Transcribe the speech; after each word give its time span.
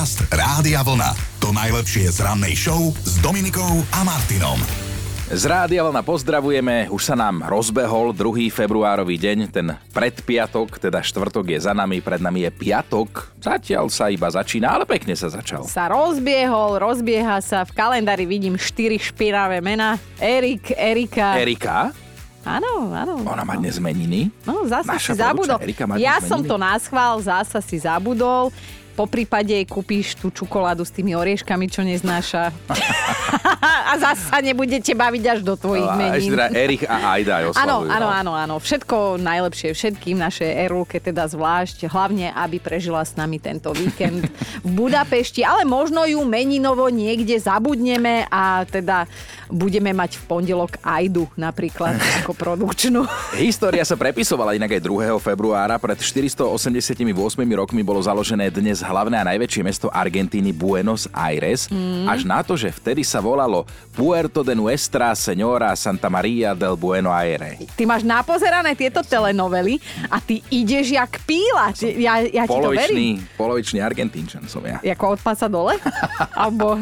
Podcast 0.00 0.32
Rádia 0.32 0.80
Vlna. 0.80 1.12
To 1.44 1.52
najlepšie 1.52 2.08
z 2.08 2.24
rannej 2.24 2.56
show 2.56 2.88
s 3.04 3.20
Dominikou 3.20 3.84
a 3.92 4.00
Martinom. 4.00 4.56
Z 5.28 5.44
Rádia 5.44 5.84
Vlna 5.84 6.00
pozdravujeme, 6.00 6.88
už 6.88 7.04
sa 7.04 7.12
nám 7.12 7.44
rozbehol 7.44 8.16
2. 8.16 8.48
februárový 8.48 9.20
deň, 9.20 9.52
ten 9.52 9.76
predpiatok, 9.92 10.80
teda 10.80 11.04
štvrtok 11.04 11.52
je 11.52 11.68
za 11.68 11.76
nami, 11.76 12.00
pred 12.00 12.16
nami 12.16 12.48
je 12.48 12.50
piatok, 12.64 13.36
zatiaľ 13.44 13.92
sa 13.92 14.08
iba 14.08 14.24
začína, 14.24 14.72
ale 14.80 14.88
pekne 14.88 15.12
sa 15.12 15.28
začal. 15.28 15.68
Sa 15.68 15.92
rozbiehol, 15.92 16.80
rozbieha 16.80 17.36
sa, 17.44 17.68
v 17.68 17.76
kalendári 17.76 18.24
vidím 18.24 18.56
4 18.56 18.96
špinavé 18.96 19.60
mena. 19.60 20.00
Erik, 20.16 20.72
Erika. 20.80 21.36
Erika, 21.36 21.92
Áno, 22.40 22.88
áno. 22.96 23.20
ona 23.20 23.44
má 23.44 23.52
dnes 23.60 23.76
meniny. 23.76 24.32
No, 24.48 24.64
zasa 24.64 24.96
Naša 24.96 25.12
si 25.12 25.20
zabudol. 25.20 25.60
Erika 25.60 25.84
má 25.84 26.00
Ja 26.00 26.24
som 26.24 26.40
to 26.40 26.56
naschvál, 26.56 27.20
zasa 27.20 27.60
si 27.60 27.76
zabudol. 27.76 28.48
Po 29.00 29.08
prípade 29.08 29.56
kúpíš 29.64 30.12
tú 30.20 30.28
čokoládu 30.28 30.84
s 30.84 30.92
tými 30.92 31.16
orieškami, 31.16 31.72
čo 31.72 31.80
neznáša. 31.80 32.52
a 33.90 33.96
zasa 33.96 34.44
nebudete 34.44 34.92
baviť 34.92 35.24
až 35.24 35.40
do 35.40 35.56
tvojich 35.56 35.88
A 35.88 36.20
ešte 36.20 36.36
teda 36.36 36.46
Erich 36.52 36.84
a 36.84 37.16
Aida 37.16 37.40
aj 37.40 37.56
Áno, 37.64 37.88
áno, 37.88 38.06
no. 38.06 38.08
áno, 38.12 38.32
áno. 38.36 38.54
Všetko 38.60 39.16
najlepšie 39.16 39.72
všetkým, 39.72 40.20
naše 40.20 40.44
Erulke 40.44 41.00
teda 41.00 41.24
zvlášť. 41.24 41.88
Hlavne, 41.88 42.28
aby 42.36 42.60
prežila 42.60 43.00
s 43.00 43.16
nami 43.16 43.40
tento 43.40 43.72
víkend 43.72 44.28
v 44.60 44.68
Budapešti. 44.68 45.48
Ale 45.48 45.64
možno 45.64 46.04
ju 46.04 46.20
meninovo 46.28 46.92
niekde 46.92 47.40
zabudneme 47.40 48.28
a 48.28 48.68
teda 48.68 49.08
budeme 49.50 49.90
mať 49.90 50.20
v 50.20 50.22
pondelok 50.28 50.78
Aidu 50.84 51.26
napríklad 51.34 51.98
ako 52.22 52.36
produkčnú. 52.36 53.08
História 53.34 53.82
sa 53.82 53.98
prepisovala 53.98 54.54
inak 54.54 54.76
aj 54.78 54.82
2. 54.84 55.18
februára. 55.18 55.80
Pred 55.80 55.98
488 55.98 57.00
rokmi 57.56 57.82
bolo 57.82 58.04
založené 58.04 58.52
dnes 58.52 58.84
hlavné 58.90 59.16
a 59.22 59.24
najväčšie 59.30 59.62
mesto 59.62 59.86
Argentíny 59.86 60.50
Buenos 60.50 61.06
Aires. 61.14 61.70
Mm. 61.70 62.10
Až 62.10 62.26
na 62.26 62.42
to, 62.42 62.58
že 62.58 62.74
vtedy 62.74 63.06
sa 63.06 63.22
volalo 63.22 63.62
Puerto 63.94 64.42
de 64.42 64.58
Nuestra 64.58 65.14
Señora 65.14 65.70
Santa 65.78 66.10
Maria 66.10 66.58
del 66.58 66.74
Bueno 66.74 67.14
Aire. 67.14 67.62
Ty 67.78 67.84
máš 67.86 68.02
napozerané 68.02 68.74
tieto 68.74 69.06
telenovely 69.06 69.78
a 70.10 70.18
ty 70.18 70.42
ideš 70.50 70.98
jak 70.98 71.22
píla. 71.22 71.70
Ja, 71.94 72.26
ja 72.26 72.44
ti 72.44 72.58
to 72.58 72.74
verím. 72.74 73.22
Polovičný, 73.30 73.38
polovičný 73.38 73.78
Argentínčan 73.78 74.44
som 74.50 74.66
ja. 74.66 74.82
Jako 74.82 75.14
od 75.14 75.20
dole? 75.46 75.78
Alebo... 76.42 76.74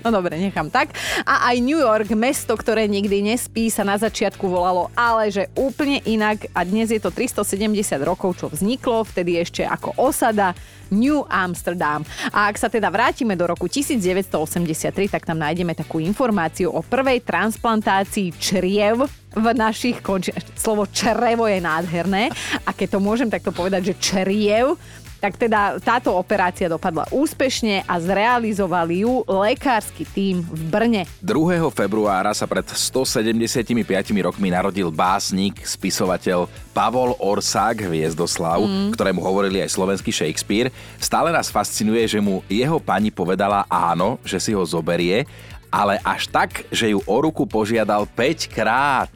No 0.06 0.14
dobre, 0.14 0.38
nechám 0.38 0.70
tak. 0.70 0.94
A 1.26 1.52
aj 1.52 1.56
New 1.60 1.78
York, 1.78 2.08
mesto, 2.14 2.54
ktoré 2.54 2.88
nikdy 2.88 3.20
nespí, 3.22 3.68
sa 3.68 3.84
na 3.84 3.98
začiatku 3.98 4.46
volalo 4.48 4.88
ale 4.98 5.30
že 5.30 5.46
úplne 5.54 6.02
inak 6.02 6.50
a 6.50 6.66
dnes 6.66 6.90
je 6.90 6.98
to 6.98 7.14
370 7.14 7.70
rokov, 8.02 8.42
čo 8.42 8.46
vzniklo, 8.50 9.06
vtedy 9.06 9.38
ešte 9.38 9.62
ako 9.62 9.94
osada 9.94 10.58
New 10.90 11.22
Amsterdam. 11.28 12.02
A 12.32 12.48
ak 12.48 12.56
sa 12.56 12.72
teda 12.72 12.88
vrátime 12.88 13.36
do 13.36 13.44
roku 13.44 13.68
1983, 13.68 15.12
tak 15.12 15.22
tam 15.28 15.38
nájdeme 15.38 15.76
takú 15.76 16.00
informáciu 16.00 16.72
o 16.72 16.80
prvej 16.80 17.20
transplantácii 17.22 18.32
čriev 18.40 19.04
v 19.36 19.46
našich 19.52 20.00
konči... 20.00 20.32
Slovo 20.56 20.88
črevo 20.88 21.44
je 21.46 21.60
nádherné 21.60 22.32
a 22.64 22.70
keď 22.72 22.96
to 22.96 23.04
môžem 23.04 23.28
takto 23.28 23.52
povedať, 23.52 23.92
že 23.92 24.00
čriev 24.00 24.80
tak 25.18 25.34
teda 25.34 25.82
táto 25.82 26.14
operácia 26.14 26.70
dopadla 26.70 27.06
úspešne 27.10 27.82
a 27.84 27.94
zrealizovali 27.98 29.02
ju 29.02 29.26
lekársky 29.26 30.06
tím 30.06 30.46
v 30.46 30.62
Brne. 30.70 31.02
2. 31.20 31.68
februára 31.74 32.30
sa 32.34 32.46
pred 32.46 32.66
175 32.66 33.74
rokmi 34.22 34.48
narodil 34.54 34.94
básnik, 34.94 35.62
spisovateľ 35.66 36.46
Pavol 36.70 37.18
Orsák 37.18 37.90
Hviezdoslav, 37.90 38.62
mm. 38.62 38.94
ktorému 38.94 39.18
hovorili 39.18 39.58
aj 39.62 39.74
slovenský 39.74 40.14
Shakespeare. 40.14 40.70
Stále 41.02 41.34
nás 41.34 41.50
fascinuje, 41.50 42.06
že 42.06 42.22
mu 42.22 42.46
jeho 42.46 42.78
pani 42.78 43.10
povedala 43.10 43.66
áno, 43.66 44.22
že 44.22 44.38
si 44.38 44.54
ho 44.54 44.62
zoberie, 44.62 45.26
ale 45.68 46.00
až 46.00 46.28
tak, 46.32 46.64
že 46.72 46.92
ju 46.92 47.00
o 47.04 47.16
ruku 47.20 47.44
požiadal 47.44 48.08
5 48.08 48.48
krát. 48.48 49.12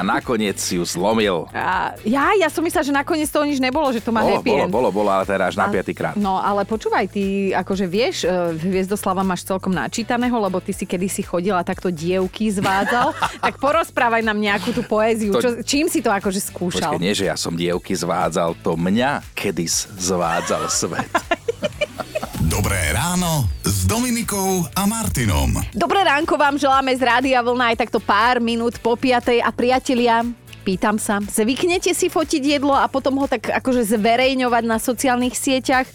A 0.00 0.02
nakoniec 0.02 0.56
si 0.56 0.74
ju 0.74 0.82
zlomil. 0.82 1.44
A 1.52 1.92
ja, 2.02 2.32
ja 2.34 2.48
som 2.48 2.64
myslela, 2.64 2.80
že 2.82 2.94
nakoniec 2.94 3.28
toho 3.28 3.44
nič 3.44 3.60
nebolo, 3.60 3.84
že 3.90 4.00
to 4.00 4.08
má 4.08 4.24
Bolo, 4.24 4.40
happy 4.40 4.48
bolo, 4.48 4.62
end. 4.62 4.72
bolo, 4.72 4.88
bolo, 4.90 5.10
ale 5.10 5.24
teda 5.24 5.44
až 5.44 5.54
na 5.54 5.68
A- 5.68 5.72
5 5.76 5.92
krát. 5.92 6.14
No 6.16 6.40
ale 6.40 6.64
počúvaj, 6.64 7.04
ty 7.06 7.22
akože 7.50 7.84
vieš, 7.84 8.24
e, 8.24 8.32
Hviezdoslava 8.56 9.20
máš 9.20 9.44
celkom 9.44 9.70
načítaného, 9.70 10.32
lebo 10.32 10.56
ty 10.56 10.72
si 10.72 10.82
kedysi 10.82 11.20
chodila 11.20 11.60
takto 11.60 11.92
dievky 11.92 12.48
zvádzal, 12.48 13.12
tak 13.44 13.60
porozprávaj 13.60 14.22
nám 14.22 14.36
nejakú 14.36 14.72
tú 14.72 14.80
poéziu. 14.82 15.30
To- 15.30 15.42
Čo, 15.42 15.50
čím 15.60 15.86
si 15.86 16.00
to 16.00 16.08
akože 16.08 16.40
skúšal? 16.40 16.90
Počkej, 16.90 16.98
nie, 16.98 17.12
že 17.12 17.28
ja 17.28 17.36
som 17.36 17.52
dievky 17.52 17.92
zvádzal, 17.92 18.56
to 18.58 18.74
mňa 18.74 19.20
kedys 19.32 19.84
zvádzal 19.92 20.64
svet. 20.66 21.12
Dobré 22.50 22.90
ráno 22.90 23.46
s 23.62 23.86
Dominikou 23.86 24.66
a 24.74 24.82
Martinom. 24.82 25.54
Dobré 25.70 26.02
ránko 26.02 26.34
vám 26.34 26.58
želáme 26.58 26.90
z 26.98 27.06
Rádia 27.06 27.46
Vlna 27.46 27.70
aj 27.70 27.86
takto 27.86 28.02
pár 28.02 28.42
minút 28.42 28.74
po 28.82 28.98
piatej 28.98 29.38
a 29.38 29.54
priatelia, 29.54 30.26
pýtam 30.66 30.98
sa, 30.98 31.22
zvyknete 31.22 31.94
si 31.94 32.10
fotiť 32.10 32.58
jedlo 32.58 32.74
a 32.74 32.90
potom 32.90 33.22
ho 33.22 33.30
tak 33.30 33.54
akože 33.54 33.94
zverejňovať 33.94 34.64
na 34.66 34.82
sociálnych 34.82 35.38
sieťach? 35.38 35.86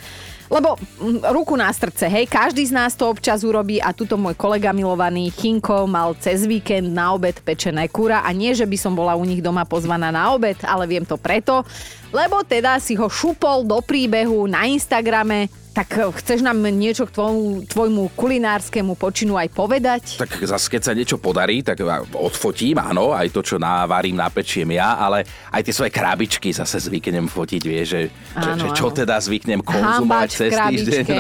Lebo 0.48 0.78
mm, 0.78 1.28
ruku 1.34 1.58
na 1.58 1.68
srdce, 1.74 2.06
hej, 2.06 2.30
každý 2.30 2.64
z 2.64 2.72
nás 2.72 2.94
to 2.96 3.10
občas 3.10 3.42
urobí 3.42 3.82
a 3.82 3.92
tuto 3.92 4.16
môj 4.16 4.38
kolega 4.38 4.72
milovaný 4.72 5.34
Chinko 5.34 5.90
mal 5.90 6.14
cez 6.22 6.46
víkend 6.46 6.94
na 6.94 7.12
obed 7.18 7.36
pečené 7.42 7.90
kura 7.90 8.22
a 8.24 8.30
nie, 8.30 8.54
že 8.54 8.70
by 8.70 8.78
som 8.78 8.94
bola 8.94 9.18
u 9.18 9.26
nich 9.26 9.42
doma 9.42 9.68
pozvaná 9.68 10.14
na 10.14 10.32
obed, 10.32 10.56
ale 10.62 10.86
viem 10.86 11.04
to 11.04 11.18
preto, 11.18 11.66
lebo 12.10 12.42
teda 12.42 12.78
si 12.78 12.94
ho 12.94 13.06
šupol 13.06 13.62
do 13.62 13.80
príbehu 13.80 14.46
na 14.46 14.66
Instagrame, 14.66 15.46
tak 15.72 15.92
eh, 15.94 16.08
chceš 16.10 16.40
nám 16.40 16.56
niečo 16.72 17.04
k 17.04 17.12
tvojmu, 17.12 17.44
tvojmu 17.68 18.04
kulinárskému 18.16 18.96
počinu 18.96 19.36
aj 19.36 19.52
povedať? 19.52 20.04
Tak 20.16 20.40
zase, 20.40 20.68
keď 20.70 20.82
sa 20.82 20.94
niečo 20.94 21.18
podarí, 21.18 21.60
tak 21.60 21.84
odfotím, 22.14 22.80
áno, 22.80 23.12
aj 23.12 23.28
to, 23.28 23.44
čo 23.44 23.56
navarím, 23.56 24.16
napečiem 24.16 24.72
ja, 24.72 24.96
ale 24.96 25.22
aj 25.52 25.62
tie 25.62 25.76
svoje 25.76 25.92
krabičky 25.92 26.50
zase 26.50 26.80
zvyknem 26.82 27.28
fotiť, 27.28 27.62
vieš, 27.62 27.88
že, 27.90 28.02
že, 28.08 28.50
Áno, 28.50 28.62
že 28.62 28.68
čo 28.72 28.88
áno. 28.88 28.96
teda 28.96 29.16
zvyknem 29.20 29.60
konzumovať 29.60 30.00
Hambač 30.00 30.32
cez 30.32 30.52
týždeň. 30.56 31.04
krabičke, 31.04 31.16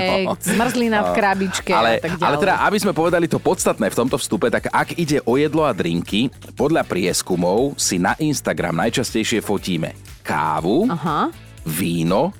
zmrzlina 0.47 0.97
v 0.97 1.03
No. 1.06 1.13
krabičke 1.13 1.72
ale, 1.75 1.91
tak 2.00 2.12
ďalej. 2.16 2.24
ale 2.24 2.35
teda, 2.40 2.56
aby 2.63 2.78
sme 2.79 2.94
povedali 2.94 3.28
to 3.28 3.38
podstatné 3.38 3.85
v 3.85 3.97
tomto 3.97 4.16
vstupe, 4.16 4.47
tak 4.47 4.72
ak 4.72 4.95
ide 4.95 5.19
o 5.22 5.35
jedlo 5.35 5.68
a 5.68 5.75
drinky, 5.75 6.31
podľa 6.56 6.88
prieskumov 6.88 7.75
si 7.75 8.00
na 8.00 8.16
Instagram 8.16 8.79
najčastejšie 8.79 9.44
fotíme 9.44 10.15
kávu, 10.25 10.90
Aha. 10.90 11.30
víno, 11.62 12.34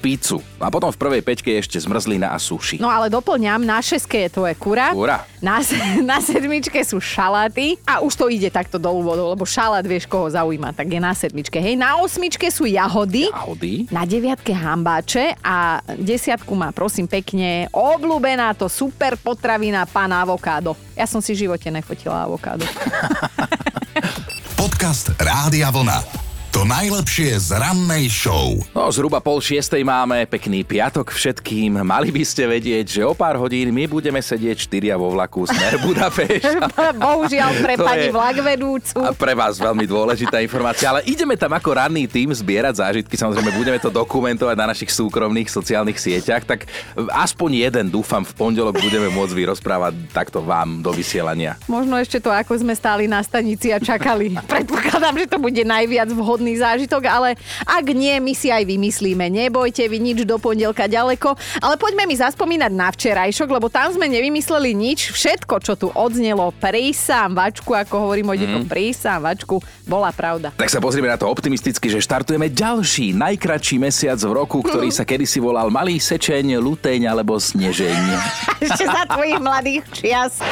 pizzu. 0.00 0.40
A 0.56 0.72
potom 0.72 0.88
v 0.88 0.96
prvej 0.96 1.20
peťke 1.20 1.52
je 1.52 1.60
ešte 1.60 1.76
zmrzlina 1.76 2.32
a 2.32 2.40
suši. 2.40 2.80
No 2.80 2.88
ale 2.88 3.12
doplňam, 3.12 3.60
na 3.60 3.84
šeske 3.84 4.16
je 4.16 4.32
tvoje 4.32 4.56
kura, 4.56 4.96
Kura. 4.96 5.28
Na, 5.44 5.60
na 6.10 6.24
sedmičke 6.24 6.80
sú 6.80 6.96
šaláty 6.98 7.76
a 7.84 8.00
už 8.00 8.16
to 8.16 8.32
ide 8.32 8.48
takto 8.48 8.80
dolu 8.80 9.04
vodou, 9.04 9.28
lebo 9.28 9.44
šalát 9.44 9.84
vieš, 9.84 10.08
koho 10.08 10.24
zaujíma, 10.26 10.72
tak 10.72 10.88
je 10.88 10.96
na 10.96 11.12
sedmičke. 11.12 11.60
Hej, 11.60 11.76
na 11.76 12.00
osmičke 12.00 12.48
sú 12.48 12.64
jahody, 12.64 13.28
Jahody. 13.28 13.92
na 13.92 14.08
deviatke 14.08 14.56
hambáče 14.56 15.36
a 15.44 15.84
desiatku 16.00 16.56
má 16.56 16.72
prosím 16.72 17.04
pekne 17.04 17.68
obľúbená 17.68 18.56
to 18.56 18.72
super 18.72 19.20
potravina 19.20 19.84
pán 19.84 20.16
avokádo. 20.16 20.72
Ja 20.96 21.04
som 21.04 21.20
si 21.20 21.36
v 21.36 21.44
živote 21.44 21.68
nefotila 21.68 22.24
avokádo. 22.24 22.64
Podcast 24.60 25.12
Rádia 25.20 25.68
Vlna. 25.68 26.29
To 26.60 26.68
najlepšie 26.68 27.40
z 27.40 27.56
rannej 27.56 28.12
show. 28.12 28.52
No, 28.76 28.92
zhruba 28.92 29.16
pol 29.16 29.40
šiestej 29.40 29.80
máme, 29.80 30.28
pekný 30.28 30.60
piatok 30.60 31.08
všetkým. 31.08 31.80
Mali 31.80 32.12
by 32.12 32.20
ste 32.20 32.44
vedieť, 32.44 33.00
že 33.00 33.02
o 33.08 33.16
pár 33.16 33.40
hodín 33.40 33.72
my 33.72 33.88
budeme 33.88 34.20
sedieť 34.20 34.68
štyria 34.68 35.00
vo 35.00 35.08
vlaku 35.08 35.48
smer 35.48 35.80
Budapešť. 35.88 36.68
Bohužiaľ 37.00 37.64
pre 37.64 37.74
To 37.80 37.84
pani 37.88 38.04
je- 38.04 38.12
vlakvedúcu. 38.12 38.92
A 39.00 39.16
pre 39.16 39.32
vás 39.32 39.56
veľmi 39.56 39.88
dôležitá 39.88 40.44
informácia, 40.44 40.92
ale 40.92 41.00
ideme 41.08 41.32
tam 41.32 41.48
ako 41.56 41.80
ranný 41.80 42.04
tým 42.04 42.28
zbierať 42.28 42.84
zážitky, 42.84 43.16
samozrejme 43.16 43.56
budeme 43.56 43.80
to 43.80 43.88
dokumentovať 43.88 44.52
na 44.60 44.68
našich 44.68 44.92
súkromných 44.92 45.48
sociálnych 45.48 45.96
sieťach, 45.96 46.44
tak 46.44 46.68
aspoň 47.08 47.72
jeden 47.72 47.88
dúfam 47.88 48.20
v 48.20 48.36
pondelok 48.36 48.76
budeme 48.84 49.08
môcť 49.08 49.32
vyrozprávať 49.32 50.12
takto 50.12 50.44
vám 50.44 50.84
do 50.84 50.92
vysielania. 50.92 51.56
Možno 51.72 51.96
ešte 51.96 52.20
to, 52.20 52.28
ako 52.28 52.52
sme 52.60 52.76
stáli 52.76 53.08
na 53.08 53.24
stanici 53.24 53.72
a 53.72 53.80
čakali. 53.80 54.36
Predpokladám, 54.44 55.24
že 55.24 55.24
to 55.24 55.40
bude 55.40 55.64
najviac 55.64 56.12
vhodný 56.50 56.58
zážitok, 56.58 57.02
ale 57.06 57.38
ak 57.62 57.86
nie, 57.94 58.18
my 58.18 58.34
si 58.34 58.50
aj 58.50 58.66
vymyslíme. 58.66 59.30
Nebojte, 59.30 59.86
vy 59.86 59.98
nič 60.02 60.26
do 60.26 60.34
pondelka 60.42 60.90
ďaleko. 60.90 61.38
Ale 61.62 61.78
poďme 61.78 62.10
mi 62.10 62.18
zaspomínať 62.18 62.72
na 62.74 62.90
včerajšok, 62.90 63.46
lebo 63.46 63.70
tam 63.70 63.94
sme 63.94 64.10
nevymysleli 64.10 64.74
nič. 64.74 65.14
Všetko, 65.14 65.54
čo 65.62 65.78
tu 65.78 65.86
odznelo, 65.94 66.50
prísam 66.58 67.38
vačku, 67.38 67.70
ako 67.70 68.10
hovorím 68.10 68.34
o 68.34 68.36
dekom, 68.36 68.66
prísam 68.66 69.22
vačku, 69.22 69.62
bola 69.86 70.10
pravda. 70.10 70.50
Tak 70.58 70.66
sa 70.66 70.82
pozrieme 70.82 71.06
na 71.06 71.14
to 71.14 71.30
optimisticky, 71.30 71.86
že 71.86 72.02
štartujeme 72.02 72.50
ďalší, 72.50 73.14
najkratší 73.14 73.76
mesiac 73.78 74.18
v 74.18 74.32
roku, 74.34 74.58
ktorý 74.66 74.90
sa 74.98 75.06
kedysi 75.06 75.38
volal 75.38 75.70
Malý 75.70 76.02
sečeň, 76.02 76.58
luteň 76.58 77.06
alebo 77.06 77.38
snežeň. 77.38 78.02
Ešte 78.66 78.84
za 78.90 79.06
tvojich 79.06 79.38
mladých 79.38 79.82
čias. 79.94 80.42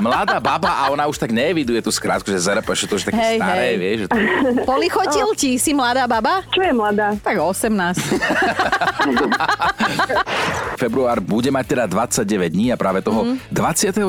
Mladá 0.00 0.40
baba 0.40 0.80
a 0.80 0.88
ona 0.88 1.04
už 1.04 1.20
tak 1.20 1.30
neeviduje 1.30 1.84
tú 1.84 1.92
skrátku, 1.92 2.32
že 2.32 2.40
že 2.72 2.86
to 2.88 2.96
už 2.96 3.04
také 3.10 3.18
Hej, 3.18 3.36
staré, 3.38 3.66
hej. 3.74 3.76
vieš. 3.78 3.98
Že 4.02 4.06
to... 4.08 4.16
Polichotil 4.64 5.28
ti, 5.42 5.58
si 5.58 5.74
mladá 5.74 6.06
baba? 6.06 6.46
Čo 6.54 6.62
je 6.62 6.70
mladá? 6.70 7.18
Tak 7.18 7.34
18. 7.34 7.98
február 10.82 11.22
bude 11.22 11.54
mať 11.54 11.78
teda 11.78 11.86
29 11.86 12.50
dní 12.50 12.74
a 12.74 12.76
práve 12.78 13.06
toho 13.06 13.22
mm. 13.22 13.54
29. 13.54 14.02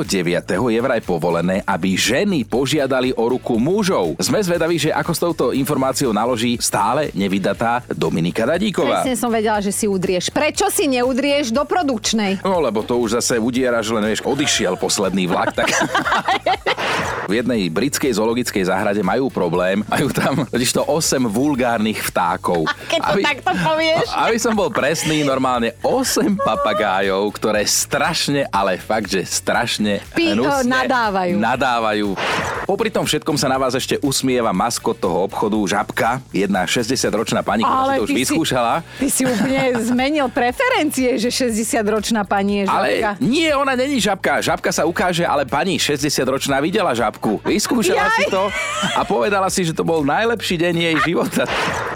je 0.50 0.80
vraj 0.82 1.02
povolené, 1.06 1.62
aby 1.70 1.94
ženy 1.94 2.50
požiadali 2.50 3.14
o 3.14 3.30
ruku 3.30 3.62
mužov. 3.62 4.18
Sme 4.18 4.42
zvedaví, 4.42 4.82
že 4.82 4.90
ako 4.90 5.12
s 5.14 5.20
touto 5.22 5.46
informáciou 5.54 6.10
naloží 6.10 6.58
stále 6.58 7.14
nevydatá 7.14 7.86
Dominika 7.94 8.50
Dadíková. 8.50 9.06
Presne 9.06 9.22
som 9.22 9.30
vedela, 9.30 9.62
že 9.62 9.70
si 9.70 9.86
udrieš. 9.86 10.34
Prečo 10.34 10.66
si 10.74 10.90
neudrieš 10.90 11.54
do 11.54 11.62
produkčnej? 11.62 12.42
No 12.42 12.58
lebo 12.58 12.82
to 12.82 12.98
už 12.98 13.22
zase 13.22 13.38
udiera, 13.38 13.86
že 13.86 13.94
len 13.94 14.10
vieš, 14.10 14.26
odišiel 14.26 14.74
posledný 14.82 15.30
vlak, 15.30 15.54
tak... 15.54 15.70
v 17.28 17.40
jednej 17.40 17.72
britskej 17.72 18.12
zoologickej 18.16 18.68
záhrade 18.68 19.02
majú 19.04 19.32
problém, 19.32 19.84
majú 19.88 20.12
tam 20.12 20.44
totižto 20.48 20.88
8 20.88 21.28
vulgárnych 21.28 22.00
vtákov. 22.04 22.68
Keď 22.92 23.00
to 23.00 23.14
aby, 23.16 23.22
takto 23.24 23.52
povieš. 23.56 24.08
Aby 24.14 24.38
som 24.40 24.54
bol 24.54 24.70
presný, 24.70 25.24
normálne 25.24 25.76
8 25.82 26.40
papagájov, 26.40 27.32
ktoré 27.36 27.64
strašne, 27.64 28.48
ale 28.52 28.80
fakt, 28.80 29.12
že 29.12 29.24
strašne 29.24 30.04
Pí, 30.14 30.36
hnusne 30.36 30.68
nadávajú. 30.68 31.36
nadávajú. 31.40 32.10
Popri 32.64 32.88
tom 32.88 33.04
všetkom 33.04 33.36
sa 33.36 33.52
na 33.52 33.60
vás 33.60 33.76
ešte 33.76 34.00
usmieva 34.00 34.56
maskot 34.56 34.96
toho 34.96 35.28
obchodu, 35.28 35.60
žabka, 35.68 36.24
jedna 36.34 36.64
60-ročná 36.64 37.44
pani, 37.44 37.62
ktorá 37.62 37.84
si 37.84 38.00
to 38.00 38.04
už 38.04 38.10
ty 38.10 38.16
vyskúšala. 38.24 38.74
Si, 38.80 39.00
ty 39.04 39.08
si 39.12 39.24
úplne 39.28 39.62
zmenil 39.92 40.28
preferencie, 40.32 41.20
že 41.20 41.30
60-ročná 41.30 42.24
pani 42.24 42.64
je 42.64 42.72
žabka. 42.72 43.20
Ale 43.20 43.20
nie, 43.20 43.52
ona 43.52 43.76
není 43.76 44.00
žabka. 44.00 44.40
Žabka 44.40 44.72
sa 44.72 44.88
ukáže, 44.88 45.28
ale 45.28 45.44
pani 45.44 45.76
60-ročná 45.76 46.64
videla 46.64 46.96
žabku. 46.96 47.44
Vyskúšala 47.44 48.08
Jaj. 48.08 48.18
si 48.18 48.24
to 48.32 48.48
a 48.96 49.02
povedala 49.04 49.52
si, 49.52 49.68
že 49.68 49.76
to 49.76 49.84
bol 49.84 50.02
najlepší 50.08 50.56
deň 50.56 50.76
jej 50.80 50.96
života. 51.04 51.44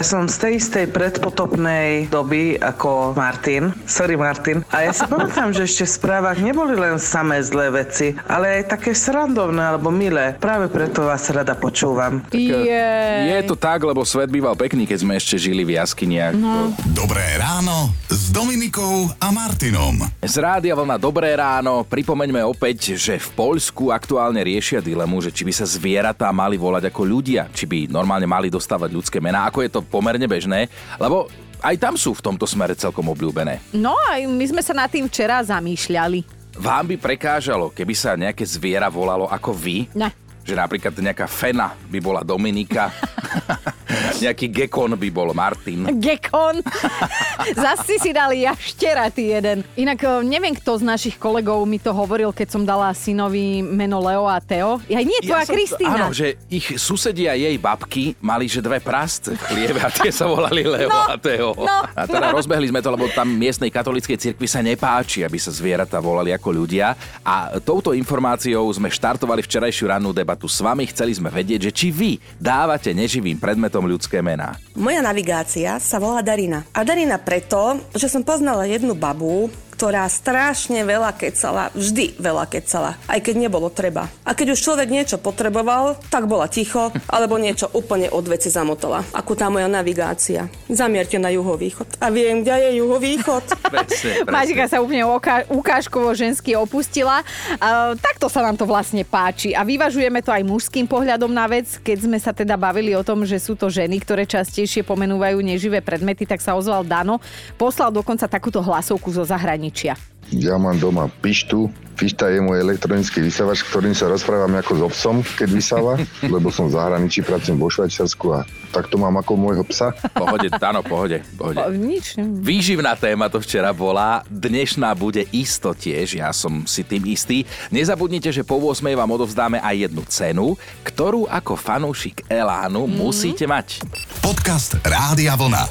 Som 0.04 0.28
z 0.28 0.36
tej 0.36 0.52
istej 0.60 0.86
predpotopnej 0.92 2.12
doby 2.12 2.60
ako 2.60 3.16
Martin. 3.16 3.72
Sorry 3.88 4.20
Martin. 4.20 4.60
A 4.68 4.84
ja 4.84 4.92
si 4.92 5.02
pamätám, 5.08 5.50
že 5.56 5.64
ešte 5.64 5.88
v 5.88 5.92
správach 5.96 6.38
neboli 6.38 6.76
len 6.76 7.00
samé 7.00 7.40
zlé 7.40 7.72
veci, 7.72 8.12
ale 8.28 8.60
aj 8.62 8.78
také 8.78 8.92
srandovné 8.92 9.74
alebo 9.74 9.88
milé. 9.88 10.36
Práve 10.38 10.67
preto 10.68 11.08
vás 11.08 11.24
rada 11.32 11.56
počúvam. 11.56 12.22
Je 12.30 13.40
to 13.48 13.56
tak, 13.56 13.82
lebo 13.82 14.04
svet 14.04 14.28
býval 14.28 14.54
pekný, 14.54 14.84
keď 14.84 14.98
sme 15.02 15.16
ešte 15.16 15.40
žili 15.40 15.64
v 15.64 15.80
jaskyniach. 15.80 16.36
No. 16.36 16.70
Dobré 16.92 17.24
ráno 17.40 17.90
s 18.06 18.28
Dominikou 18.28 19.08
a 19.16 19.32
Martinom. 19.32 20.04
Z 20.20 20.36
rádia 20.38 20.76
vlna 20.76 21.00
Dobré 21.00 21.32
ráno. 21.34 21.82
Pripomeňme 21.88 22.44
opäť, 22.44 22.94
že 22.94 23.16
v 23.16 23.28
Poľsku 23.34 23.90
aktuálne 23.90 24.44
riešia 24.44 24.84
dilemu, 24.84 25.18
že 25.24 25.32
či 25.32 25.42
by 25.48 25.52
sa 25.56 25.66
zvieratá 25.66 26.28
mali 26.30 26.60
volať 26.60 26.92
ako 26.92 27.02
ľudia, 27.02 27.48
či 27.50 27.64
by 27.64 27.88
normálne 27.88 28.28
mali 28.28 28.52
dostávať 28.52 28.92
ľudské 28.92 29.18
mená, 29.18 29.48
ako 29.48 29.64
je 29.64 29.70
to 29.72 29.80
pomerne 29.80 30.28
bežné, 30.28 30.68
lebo 31.00 31.26
aj 31.64 31.74
tam 31.80 31.98
sú 31.98 32.14
v 32.14 32.22
tomto 32.22 32.46
smere 32.46 32.78
celkom 32.78 33.08
obľúbené. 33.10 33.58
No 33.74 33.98
aj 34.12 34.30
my 34.30 34.44
sme 34.46 34.62
sa 34.62 34.76
nad 34.76 34.86
tým 34.92 35.10
včera 35.10 35.42
zamýšľali. 35.42 36.22
Vám 36.58 36.90
by 36.90 36.96
prekážalo, 36.98 37.70
keby 37.70 37.94
sa 37.94 38.18
nejaké 38.18 38.42
zviera 38.42 38.90
volalo 38.90 39.30
ako 39.30 39.54
vy? 39.54 39.86
Ne. 39.94 40.10
Že 40.48 40.56
napríklad 40.56 40.96
nejaká 40.96 41.28
fena 41.28 41.76
by 41.92 41.98
bola 42.00 42.24
Dominika. 42.24 42.88
Nejaký 44.24 44.46
gekon 44.52 44.94
by 44.94 45.08
bol 45.12 45.32
Martin. 45.32 45.88
Gekon? 45.98 46.60
Zas 47.62 47.84
si 47.88 47.96
si 47.98 48.10
dali 48.12 48.44
jaštera, 48.44 49.08
ty 49.10 49.32
jeden. 49.32 49.64
Inak 49.74 50.00
eh, 50.04 50.22
neviem, 50.24 50.54
kto 50.54 50.80
z 50.80 50.84
našich 50.86 51.16
kolegov 51.18 51.64
mi 51.66 51.82
to 51.82 51.90
hovoril, 51.90 52.30
keď 52.30 52.48
som 52.48 52.62
dala 52.62 52.92
synovi 52.94 53.60
meno 53.60 53.98
Leo 53.98 54.28
a 54.28 54.38
Teo. 54.38 54.80
Ja 54.86 55.02
nie, 55.02 55.18
tvoja 55.24 55.44
ja 55.44 55.50
Kristýna. 55.50 56.08
Áno, 56.08 56.14
že 56.14 56.38
ich 56.52 56.78
susedia 56.78 57.34
jej 57.34 57.56
babky 57.58 58.14
mali, 58.22 58.46
že 58.46 58.62
dve 58.62 58.78
prasce 58.78 59.34
chliebe 59.50 59.82
a 59.82 59.90
tie 59.90 60.12
sa 60.14 60.30
volali 60.30 60.62
Leo 60.62 60.88
no, 60.88 61.02
a 61.08 61.16
Teo. 61.18 61.50
No, 61.58 61.78
a 61.82 62.02
teda 62.06 62.30
no. 62.30 62.38
rozbehli 62.38 62.70
sme 62.70 62.84
to, 62.84 62.94
lebo 62.94 63.10
tam 63.10 63.28
miestnej 63.34 63.72
katolíckej 63.72 64.16
cirkvi 64.16 64.46
sa 64.46 64.62
nepáči, 64.62 65.26
aby 65.26 65.40
sa 65.40 65.50
zvieratá 65.50 65.98
volali 65.98 66.30
ako 66.30 66.48
ľudia. 66.52 66.94
A 67.24 67.58
touto 67.58 67.96
informáciou 67.96 68.68
sme 68.70 68.92
štartovali 68.92 69.42
včerajšiu 69.42 69.90
rannú 69.90 70.14
debatu 70.14 70.46
s 70.46 70.62
vami. 70.62 70.86
Chceli 70.86 71.16
sme 71.16 71.32
vedieť, 71.32 71.68
že 71.68 71.72
či 71.74 71.88
vy 71.90 72.20
dávate 72.38 72.94
neživým 72.94 73.40
predmetom 73.40 73.87
ľudské 73.88 74.20
mená. 74.20 74.60
Moja 74.76 75.00
navigácia 75.00 75.80
sa 75.80 75.96
volá 75.96 76.20
Darina. 76.20 76.68
A 76.76 76.84
Darina 76.84 77.16
preto, 77.16 77.80
že 77.96 78.12
som 78.12 78.20
poznala 78.20 78.68
jednu 78.68 78.92
babu, 78.92 79.48
ktorá 79.78 80.10
strašne 80.10 80.82
veľa 80.82 81.14
kecala, 81.14 81.70
vždy 81.70 82.18
veľa 82.18 82.50
kecala, 82.50 82.98
aj 83.06 83.22
keď 83.22 83.46
nebolo 83.46 83.70
treba. 83.70 84.10
A 84.26 84.34
keď 84.34 84.58
už 84.58 84.66
človek 84.66 84.90
niečo 84.90 85.22
potreboval, 85.22 85.94
tak 86.10 86.26
bola 86.26 86.50
ticho, 86.50 86.90
alebo 87.06 87.38
niečo 87.38 87.70
úplne 87.70 88.10
od 88.10 88.26
veci 88.26 88.50
zamotala. 88.50 89.06
Ako 89.14 89.38
tá 89.38 89.46
moja 89.46 89.70
navigácia. 89.70 90.50
Zamierte 90.66 91.22
na 91.22 91.30
juhovýchod. 91.30 92.02
A 92.02 92.10
viem, 92.10 92.42
kde 92.42 92.58
je 92.58 92.70
juhovýchod. 92.82 93.44
Maťka 94.34 94.66
sa 94.66 94.82
úplne 94.82 95.06
oka- 95.06 95.46
ukážkovo 95.46 96.10
žensky 96.10 96.58
opustila. 96.58 97.22
Uh, 97.62 97.94
takto 98.02 98.26
sa 98.26 98.42
nám 98.42 98.58
to 98.58 98.66
vlastne 98.66 99.06
páči. 99.06 99.54
A 99.54 99.62
vyvažujeme 99.62 100.26
to 100.26 100.34
aj 100.34 100.42
mužským 100.42 100.90
pohľadom 100.90 101.30
na 101.30 101.46
vec. 101.46 101.78
Keď 101.86 101.98
sme 102.02 102.18
sa 102.18 102.34
teda 102.34 102.58
bavili 102.58 102.98
o 102.98 103.06
tom, 103.06 103.22
že 103.22 103.38
sú 103.38 103.54
to 103.54 103.70
ženy, 103.70 104.02
ktoré 104.02 104.26
častejšie 104.26 104.82
pomenúvajú 104.82 105.38
neživé 105.38 105.78
predmety, 105.86 106.26
tak 106.26 106.42
sa 106.42 106.58
ozval 106.58 106.82
Dano. 106.82 107.22
Poslal 107.54 107.94
dokonca 107.94 108.26
takúto 108.26 108.58
hlasovku 108.58 109.14
zo 109.14 109.22
zahraničia 109.22 109.67
zahraničia. 109.68 109.94
Ja 110.28 110.60
mám 110.60 110.76
doma 110.76 111.08
pištu. 111.24 111.72
Pišta 111.96 112.30
je 112.30 112.38
môj 112.44 112.60
elektronický 112.60 113.24
vysávač, 113.24 113.64
ktorým 113.64 113.96
sa 113.96 114.06
rozprávam 114.12 114.54
ako 114.60 114.72
s 114.76 114.82
obsom, 114.86 115.16
keď 115.24 115.48
vysáva, 115.50 115.92
lebo 116.34 116.52
som 116.52 116.68
v 116.68 116.76
zahraničí, 116.76 117.24
pracujem 117.24 117.56
vo 117.56 117.72
Švajčiarsku 117.72 118.26
a 118.36 118.44
tak 118.70 118.92
to 118.92 119.00
mám 119.00 119.16
ako 119.18 119.34
môjho 119.34 119.64
psa. 119.66 119.96
Pohode, 120.14 120.52
áno, 120.52 120.84
pohode, 120.84 121.24
pohode. 121.34 121.58
Po, 121.58 121.72
nič. 121.72 122.20
Výživná 122.20 122.94
téma 122.94 123.32
to 123.32 123.40
včera 123.40 123.72
bola, 123.72 124.20
dnešná 124.28 124.92
bude 124.94 125.26
isto 125.32 125.72
tiež, 125.72 126.20
ja 126.20 126.30
som 126.30 126.68
si 126.68 126.84
tým 126.84 127.08
istý. 127.08 127.48
Nezabudnite, 127.72 128.30
že 128.30 128.46
po 128.46 128.60
8 128.60 128.84
vám 128.84 129.10
odovzdáme 129.10 129.58
aj 129.64 129.90
jednu 129.90 130.02
cenu, 130.06 130.46
ktorú 130.84 131.24
ako 131.26 131.56
fanúšik 131.56 132.28
Elánu 132.30 132.84
mm. 132.84 132.94
musíte 132.94 133.48
mať. 133.48 133.82
Podcast 134.22 134.76
Rádia 134.86 135.34
Vlna. 135.34 135.66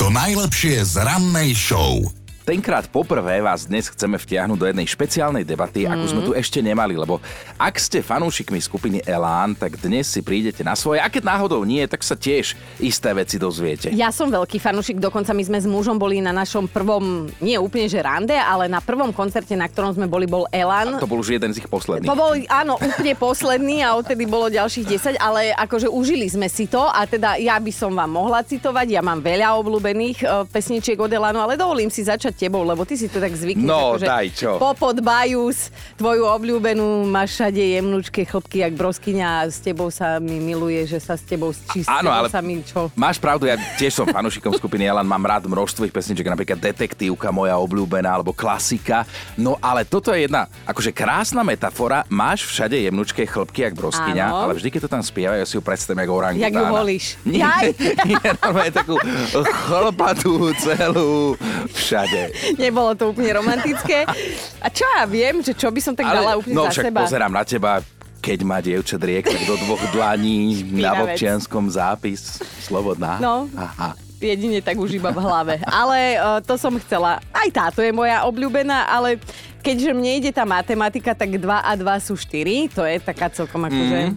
To 0.00 0.10
najlepšie 0.10 0.82
z 0.82 1.06
rannej 1.06 1.54
show. 1.54 2.17
Tenkrát 2.48 2.88
poprvé 2.88 3.44
vás 3.44 3.68
dnes 3.68 3.92
chceme 3.92 4.16
vtiahnuť 4.16 4.56
do 4.56 4.64
jednej 4.64 4.88
špeciálnej 4.88 5.44
debaty, 5.44 5.84
mm. 5.84 5.92
ako 5.92 6.04
sme 6.08 6.22
tu 6.24 6.32
ešte 6.32 6.64
nemali, 6.64 6.96
lebo 6.96 7.20
ak 7.60 7.76
ste 7.76 8.00
fanúšikmi 8.00 8.56
skupiny 8.56 9.04
Elán, 9.04 9.52
tak 9.52 9.76
dnes 9.76 10.08
si 10.08 10.24
prídete 10.24 10.64
na 10.64 10.72
svoje, 10.72 10.96
a 10.96 11.12
keď 11.12 11.28
náhodou 11.28 11.60
nie, 11.68 11.84
tak 11.84 12.00
sa 12.00 12.16
tiež 12.16 12.56
isté 12.80 13.12
veci 13.12 13.36
dozviete. 13.36 13.92
Ja 13.92 14.08
som 14.08 14.32
veľký 14.32 14.56
fanúšik, 14.64 14.96
dokonca 14.96 15.36
my 15.36 15.44
sme 15.44 15.60
s 15.60 15.68
mužom 15.68 16.00
boli 16.00 16.24
na 16.24 16.32
našom 16.32 16.72
prvom, 16.72 17.28
nie 17.44 17.60
úplne 17.60 17.84
že 17.84 18.00
rande, 18.00 18.32
ale 18.32 18.64
na 18.64 18.80
prvom 18.80 19.12
koncerte, 19.12 19.52
na 19.52 19.68
ktorom 19.68 20.00
sme 20.00 20.08
boli, 20.08 20.24
bol 20.24 20.48
Elán. 20.48 20.96
A 20.96 21.04
to 21.04 21.10
bol 21.12 21.20
už 21.20 21.36
jeden 21.36 21.52
z 21.52 21.60
ich 21.60 21.68
posledných. 21.68 22.08
To 22.08 22.16
bol, 22.16 22.32
áno, 22.48 22.80
úplne 22.80 23.12
posledný 23.12 23.84
a 23.84 23.92
odtedy 23.92 24.24
bolo 24.24 24.48
ďalších 24.48 24.88
10, 24.88 25.20
ale 25.20 25.52
akože 25.52 25.92
užili 25.92 26.24
sme 26.32 26.48
si 26.48 26.64
to 26.64 26.80
a 26.80 27.04
teda 27.04 27.36
ja 27.36 27.60
by 27.60 27.72
som 27.76 27.92
vám 27.92 28.08
mohla 28.08 28.40
citovať, 28.40 28.88
ja 28.88 29.04
mám 29.04 29.20
veľa 29.20 29.52
obľúbených 29.60 30.18
uh, 30.24 30.48
pesničiek 30.48 30.96
od 30.96 31.12
Elánu, 31.12 31.44
ale 31.44 31.60
dovolím 31.60 31.92
si 31.92 32.00
začať 32.00 32.37
tebou, 32.38 32.62
lebo 32.62 32.86
ty 32.86 32.94
si 32.94 33.10
to 33.10 33.18
tak 33.18 33.34
zvykneš. 33.34 33.66
No, 33.66 33.98
daj, 33.98 34.30
čo? 34.30 34.62
Popod 34.62 35.02
Bajus, 35.02 35.74
tvoju 35.98 36.22
obľúbenú, 36.30 37.02
máš 37.10 37.34
všade 37.34 37.58
jemnúčke 37.58 38.22
chlopky, 38.22 38.62
jak 38.62 38.78
broskyňa 38.78 39.26
a 39.26 39.40
s 39.50 39.58
tebou 39.58 39.90
sa 39.90 40.22
mi 40.22 40.38
miluje, 40.38 40.86
že 40.86 41.02
sa 41.02 41.18
s 41.18 41.26
tebou 41.26 41.50
čistí. 41.50 41.90
Áno, 41.90 42.14
ale 42.14 42.30
sa 42.30 42.38
mi 42.38 42.62
čo? 42.62 42.94
máš 42.94 43.18
pravdu, 43.18 43.50
ja 43.50 43.58
tiež 43.74 43.98
som 43.98 44.06
fanúšikom 44.06 44.54
skupiny 44.54 44.86
Alan, 44.86 45.08
mám 45.08 45.26
rád 45.26 45.50
množstvo 45.50 45.88
ich 45.88 45.94
pesniček, 45.94 46.30
napríklad 46.30 46.62
Detektívka, 46.62 47.34
moja 47.34 47.58
obľúbená, 47.58 48.14
alebo 48.14 48.30
klasika. 48.30 49.02
No 49.34 49.58
ale 49.58 49.82
toto 49.82 50.14
je 50.14 50.30
jedna, 50.30 50.46
akože 50.68 50.94
krásna 50.94 51.42
metafora, 51.42 52.06
máš 52.06 52.46
všade 52.46 52.78
jemnúčke 52.78 53.26
chlopky, 53.26 53.66
jak 53.66 53.74
broskyňa, 53.74 54.26
ale 54.30 54.54
vždy, 54.54 54.68
keď 54.70 54.80
to 54.86 54.90
tam 54.94 55.02
spievajú, 55.02 55.42
ja 55.42 55.46
si 55.48 55.56
ju 55.58 55.62
predstavím, 55.64 56.06
jak 56.06 56.10
orangutána. 56.12 56.46
Jak 56.46 56.54
ju 56.54 56.64
volíš? 56.70 57.04
Nie, 57.26 57.74
nie, 58.06 58.14
nie, 58.14 58.30
takú 58.70 58.96
celú 60.58 61.38
všade. 61.72 62.27
Nebolo 62.62 62.94
to 62.94 63.10
úplne 63.12 63.30
romantické. 63.36 64.04
A 64.60 64.66
čo 64.68 64.84
ja 64.96 65.04
viem, 65.04 65.40
že 65.40 65.52
čo 65.54 65.68
by 65.72 65.80
som 65.82 65.94
tak 65.96 66.06
Ale, 66.08 66.16
dala 66.22 66.32
úplne 66.38 66.54
no, 66.56 66.64
za 66.68 66.80
však 66.80 66.84
seba? 66.90 67.00
pozerám 67.04 67.32
na 67.32 67.44
teba, 67.44 67.72
keď 68.18 68.38
má 68.44 68.58
dievča 68.58 68.96
driek, 68.98 69.26
tak 69.26 69.42
do 69.46 69.54
dvoch 69.66 69.82
dlaní 69.94 70.62
na 70.84 71.06
občianskom 71.06 71.70
zápis. 71.70 72.42
Slobodná. 72.62 73.18
No. 73.22 73.48
Aha 73.56 74.08
jedine 74.18 74.58
tak 74.58 74.74
už 74.74 74.98
iba 74.98 75.14
v 75.14 75.22
hlave. 75.22 75.54
Ale 75.62 76.18
uh, 76.18 76.42
to 76.42 76.58
som 76.58 76.74
chcela. 76.82 77.22
Aj 77.30 77.48
táto 77.54 77.78
je 77.78 77.94
moja 77.94 78.26
obľúbená, 78.26 78.90
ale 78.90 79.22
keďže 79.62 79.94
mne 79.94 80.18
ide 80.18 80.30
tá 80.34 80.42
matematika, 80.42 81.14
tak 81.14 81.38
2 81.38 81.46
a 81.46 81.72
2 81.78 81.86
sú 82.02 82.18
4. 82.18 82.74
To 82.74 82.82
je 82.82 82.98
taká 82.98 83.30
celkom 83.30 83.62
akože... 83.62 84.00
Mm. 84.10 84.14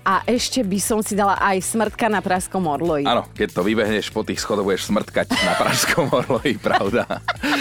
A 0.00 0.24
ešte 0.24 0.64
by 0.64 0.78
som 0.80 0.98
si 1.00 1.12
dala 1.12 1.36
aj 1.36 1.60
smrtka 1.62 2.08
na 2.08 2.24
Pražskom 2.24 2.64
orloji. 2.64 3.04
Áno, 3.04 3.28
keď 3.36 3.48
to 3.52 3.62
vybehneš 3.62 4.08
po 4.08 4.24
tých 4.24 4.40
schodoch, 4.40 4.64
budeš 4.64 4.88
smrtkať 4.88 5.28
na 5.44 5.52
Pražskom 5.54 6.08
orloji, 6.08 6.56
pravda. 6.56 7.04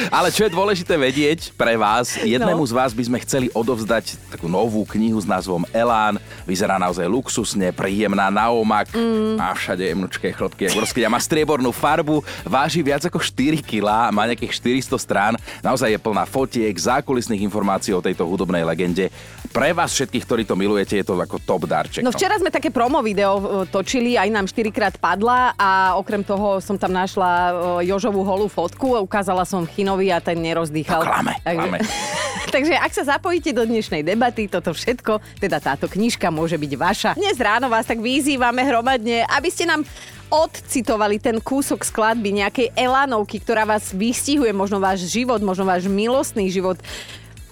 Ale 0.10 0.32
čo 0.32 0.48
je 0.48 0.52
dôležité 0.52 0.96
vedieť 0.96 1.54
pre 1.54 1.76
vás, 1.76 2.16
jednému 2.18 2.64
No. 2.64 2.70
z 2.70 2.74
vás 2.74 2.92
by 2.94 3.04
sme 3.06 3.18
chceli 3.22 3.48
odovzdať 3.52 4.18
takú 4.30 4.46
novú 4.46 4.86
knihu 4.86 5.18
s 5.18 5.26
názvom 5.26 5.66
Elán. 5.74 6.18
Vyzerá 6.46 6.78
naozaj 6.78 7.10
luxusne, 7.10 7.74
príjemná 7.74 8.30
na 8.30 8.54
omak. 8.54 8.94
Mm. 8.94 9.38
Má 9.38 9.52
všade 9.54 9.82
jemnučké 9.82 10.30
chlopky, 10.32 10.70
rozkydia. 10.70 11.10
Má 11.10 11.18
striebornú 11.18 11.74
farbu, 11.74 12.22
váži 12.46 12.82
viac 12.82 13.02
ako 13.06 13.18
4 13.18 13.62
kg, 13.66 14.14
má 14.14 14.30
nejakých 14.30 14.58
400 14.86 14.98
strán. 15.02 15.34
Naozaj 15.62 15.90
je 15.90 16.00
plná 16.00 16.24
fotiek, 16.26 16.74
zákulisných 16.74 17.42
informácií 17.42 17.94
o 17.94 18.02
tejto 18.02 18.26
hudobnej 18.26 18.62
legende. 18.62 19.10
Pre 19.52 19.74
vás 19.76 19.92
všetkých, 19.92 20.24
ktorí 20.24 20.44
to 20.48 20.56
milujete, 20.56 20.96
je 20.96 21.04
to 21.04 21.18
ako 21.18 21.42
top 21.44 21.68
darček. 21.68 22.06
No 22.06 22.14
včera 22.22 22.38
sme 22.38 22.54
také 22.54 22.70
promo 22.70 23.01
video 23.01 23.66
e, 23.66 23.66
točili, 23.66 24.13
aj 24.13 24.30
nám 24.30 24.46
4 24.46 24.70
krát 24.70 24.94
padla 24.94 25.58
a 25.58 25.98
okrem 25.98 26.22
toho 26.22 26.62
som 26.62 26.78
tam 26.78 26.94
našla 26.94 27.32
e, 27.82 27.90
Jožovú 27.90 28.22
holú 28.22 28.46
fotku, 28.46 28.94
ukázala 29.01 29.42
som 29.42 29.66
Chinovi 29.66 30.13
a 30.13 30.22
ten 30.22 30.38
nerozdýchal. 30.38 31.01
Klame, 31.01 31.42
klame. 31.42 31.82
Takže 32.54 32.78
ak 32.78 32.94
sa 32.94 33.18
zapojíte 33.18 33.58
do 33.58 33.66
dnešnej 33.66 34.06
debaty, 34.06 34.46
toto 34.46 34.70
všetko, 34.70 35.18
teda 35.42 35.58
táto 35.58 35.90
knižka 35.90 36.30
môže 36.30 36.62
byť 36.62 36.72
vaša. 36.78 37.10
Dnes 37.18 37.42
ráno 37.42 37.74
vás 37.74 37.90
tak 37.90 37.98
vyzývame 37.98 38.70
hromadne, 38.70 39.25
aby 39.25 39.50
ste 39.50 39.66
nám 39.66 39.82
odcitovali 40.30 41.18
ten 41.18 41.42
kúsok 41.42 41.82
skladby 41.82 42.38
nejakej 42.38 42.72
Elanovky, 42.78 43.42
ktorá 43.42 43.66
vás 43.66 43.98
vystihuje, 43.98 44.54
možno 44.54 44.78
váš 44.78 45.10
život, 45.10 45.42
možno 45.42 45.66
váš 45.66 45.90
milostný 45.90 46.54
život. 46.54 46.78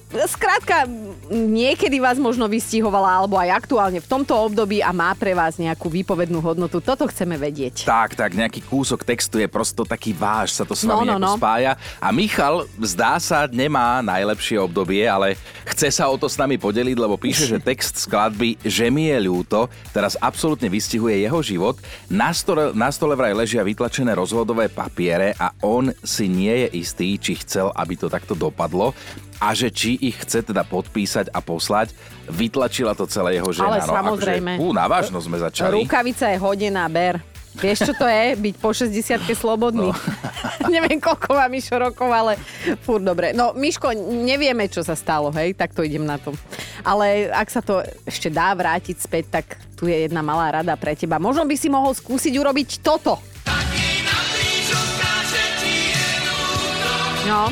Skrátka, 0.09 0.89
niekedy 1.29 2.01
vás 2.01 2.17
možno 2.17 2.49
vystihovala, 2.49 3.21
alebo 3.21 3.37
aj 3.37 3.61
aktuálne 3.61 4.01
v 4.01 4.09
tomto 4.09 4.33
období 4.33 4.81
a 4.81 4.89
má 4.89 5.13
pre 5.13 5.37
vás 5.37 5.61
nejakú 5.61 5.85
výpovednú 5.85 6.41
hodnotu. 6.41 6.81
Toto 6.81 7.05
chceme 7.05 7.37
vedieť. 7.37 7.85
Tak, 7.85 8.17
tak, 8.17 8.33
nejaký 8.33 8.65
kúsok 8.65 9.05
textu 9.05 9.37
je 9.37 9.45
prosto 9.45 9.85
taký 9.85 10.17
váš, 10.17 10.57
sa 10.57 10.65
to 10.65 10.73
s 10.73 10.81
No, 10.81 10.97
vami 10.97 11.13
no, 11.13 11.21
nejako 11.21 11.29
no. 11.29 11.37
spája. 11.37 11.77
A 12.01 12.09
Michal, 12.09 12.65
zdá 12.81 13.21
sa, 13.21 13.45
nemá 13.45 14.01
najlepšie 14.01 14.57
obdobie, 14.57 15.05
ale 15.05 15.37
chce 15.69 15.93
sa 15.93 16.09
o 16.09 16.17
to 16.17 16.25
s 16.25 16.41
nami 16.41 16.57
podeliť, 16.57 16.97
lebo 16.97 17.13
píše, 17.13 17.45
že 17.45 17.61
text 17.61 18.09
skladby 18.09 18.57
Že 18.65 18.89
mi 18.89 19.13
je 19.13 19.19
ľúto 19.29 19.69
teraz 19.93 20.17
absolútne 20.17 20.73
vystihuje 20.73 21.21
jeho 21.21 21.37
život. 21.45 21.77
Na 22.09 22.33
stole, 22.33 22.73
na 22.73 22.89
stole 22.89 23.13
vraj 23.13 23.37
ležia 23.37 23.61
vytlačené 23.61 24.17
rozhodové 24.17 24.73
papiere 24.73 25.37
a 25.37 25.53
on 25.61 25.93
si 26.01 26.25
nie 26.25 26.65
je 26.65 26.81
istý, 26.81 27.21
či 27.21 27.37
chcel, 27.45 27.69
aby 27.77 27.93
to 27.93 28.09
takto 28.09 28.33
dopadlo 28.33 28.97
a 29.39 29.55
že 29.55 29.71
či 29.71 29.95
ich 29.95 30.19
chce 30.19 30.43
teda 30.43 30.67
podpísať 30.67 31.31
a 31.31 31.39
poslať. 31.39 31.95
Vytlačila 32.27 32.91
to 32.93 33.07
celé 33.07 33.39
jeho 33.39 33.49
žena. 33.55 33.79
Ale 33.79 33.87
no, 33.87 33.95
samozrejme. 33.95 34.51
Akože, 34.59 34.67
ú, 34.67 34.75
na 34.75 34.85
vážno 34.85 35.17
sme 35.23 35.39
začali. 35.39 35.79
Rukavica 35.79 36.27
je 36.29 36.37
hodená, 36.37 36.85
ber. 36.91 37.23
Vieš, 37.57 37.91
čo 37.91 37.93
to 37.97 38.05
je? 38.05 38.37
Byť 38.37 38.55
po 38.61 38.69
60 38.71 39.25
slobodný. 39.33 39.89
No. 39.89 39.97
Neviem, 40.73 41.01
koľko 41.01 41.33
má 41.33 41.49
Mišo 41.49 41.81
rokov, 41.81 42.07
ale 42.13 42.37
furt 42.85 43.01
dobre. 43.01 43.33
No, 43.33 43.57
Miško, 43.57 43.89
nevieme, 43.97 44.69
čo 44.69 44.85
sa 44.85 44.93
stalo, 44.93 45.33
hej? 45.33 45.57
Tak 45.57 45.73
to 45.73 45.81
idem 45.81 46.05
na 46.05 46.21
to. 46.21 46.31
Ale 46.85 47.27
ak 47.33 47.49
sa 47.49 47.59
to 47.65 47.81
ešte 48.05 48.29
dá 48.29 48.53
vrátiť 48.53 48.95
späť, 49.01 49.25
tak 49.41 49.45
tu 49.73 49.89
je 49.89 50.07
jedna 50.07 50.21
malá 50.21 50.61
rada 50.61 50.77
pre 50.77 50.93
teba. 50.93 51.17
Možno 51.17 51.43
by 51.43 51.55
si 51.57 51.67
mohol 51.67 51.91
skúsiť 51.97 52.33
urobiť 52.37 52.85
toto. 52.85 53.17
No, 57.29 57.45